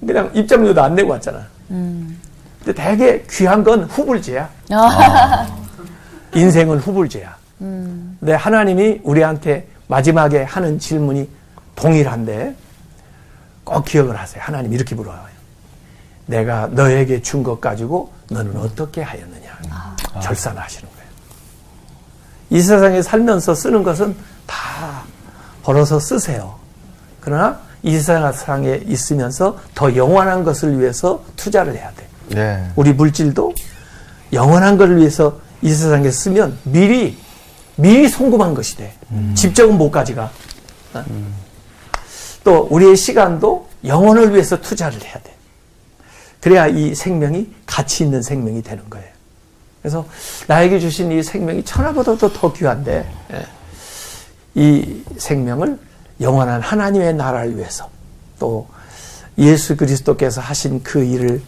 [0.07, 1.41] 그냥 입장료도 안 내고 왔잖아.
[1.71, 2.19] 음.
[2.65, 4.49] 근데 되게 귀한 건 후불제야.
[4.71, 5.47] 아,
[6.35, 7.37] 인생은 후불제야.
[7.63, 8.17] 음.
[8.21, 11.29] 근데 하나님이 우리한테 마지막에 하는 질문이
[11.77, 12.55] 동일한데
[13.65, 14.43] 꼭 기억을 하세요.
[14.45, 15.21] 하나님 이렇게 물어요.
[16.27, 19.53] 내가 너에게 준 것 가지고 너는 어떻게 하였느냐.
[20.21, 21.03] 절산하시는 거예요.
[22.51, 24.15] 이 세상에 살면서 쓰는 것은
[24.47, 25.05] 다
[25.63, 26.57] 벌어서 쓰세요.
[27.21, 32.09] 그러나 이 세상에 있으면서 더 영원한 것을 위해서 투자를 해야 돼.
[32.29, 32.71] 네.
[32.77, 33.55] 우리 물질도
[34.33, 37.19] 영원한 것을 위해서 이 세상에 쓰면 미리
[37.77, 38.95] 미리 송금한 것이 돼.
[39.35, 40.31] 직접은 못 가져가.
[40.95, 41.05] 어?
[42.45, 45.35] 또 우리의 시간도 영혼을 위해서 투자를 해야 돼.
[46.41, 49.12] 그래야 이 생명이 가치 있는 생명이 되는 거예요.
[49.83, 50.07] 그래서
[50.47, 53.47] 나에게 주신 이 생명이 천하보다도 더 귀한데 예.
[54.55, 55.79] 이 생명을
[56.21, 57.91] 영원한 하나님의 나라를 위해서
[58.39, 58.69] 또
[59.39, 61.43] 예수 그리스도께서 하신 그 일을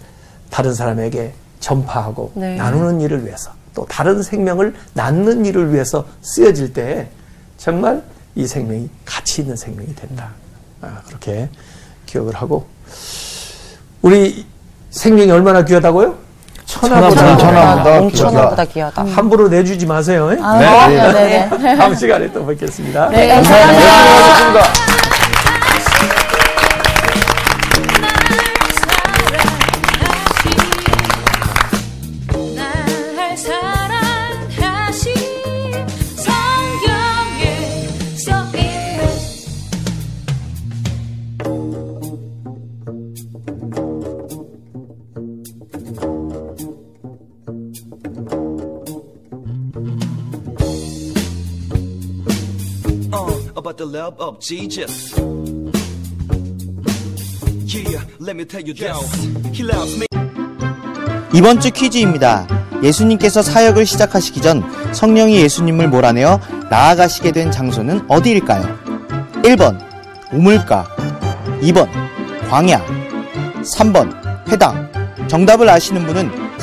[0.51, 2.57] 다른 사람에게 전파하고 네.
[2.57, 7.09] 나누는 일을 위해서 또 다른 생명을 낳는 일을 위해서 쓰여질 때
[7.57, 8.03] 정말
[8.35, 10.33] 이 생명이 가치 있는 생명이 된다.
[10.81, 11.49] 아, 그렇게
[12.07, 12.67] 기억을 하고
[14.03, 14.45] 우리
[14.91, 16.24] 생명이 얼마나 귀하다고요?
[16.81, 19.05] 천하보다 천하보다 옹천하보다 귀하다.
[19.15, 20.31] 함부로 내주지 마세요.
[20.33, 20.39] 예?
[20.43, 20.59] 아,
[20.89, 21.13] 네.
[21.13, 21.49] 네.
[21.59, 21.77] 네.
[21.77, 23.09] 다음 시간에 또 뵙겠습니다.
[23.11, 23.83] 네, 감사합니다.
[24.19, 25.14] 고맙습니다.
[54.15, 55.15] Love of Jesus.
[57.67, 58.97] Yeah, let me tell you this.
[59.53, 60.07] He loves me.
[61.33, 62.47] 이번 주 퀴즈입니다.
[62.83, 64.63] 예수님께서 사역을 시작하시기 전
[64.93, 66.41] 성령이 예수님을 몰아내어
[66.71, 68.79] 나아가시게 된 장소는 어디일까요?
[69.43, 69.81] 1번
[70.33, 70.85] 우물가
[71.63, 71.89] 2번
[72.51, 72.85] 광야
[73.63, 74.91] 3번 회당
[75.29, 76.44] 정답을 아시는 분은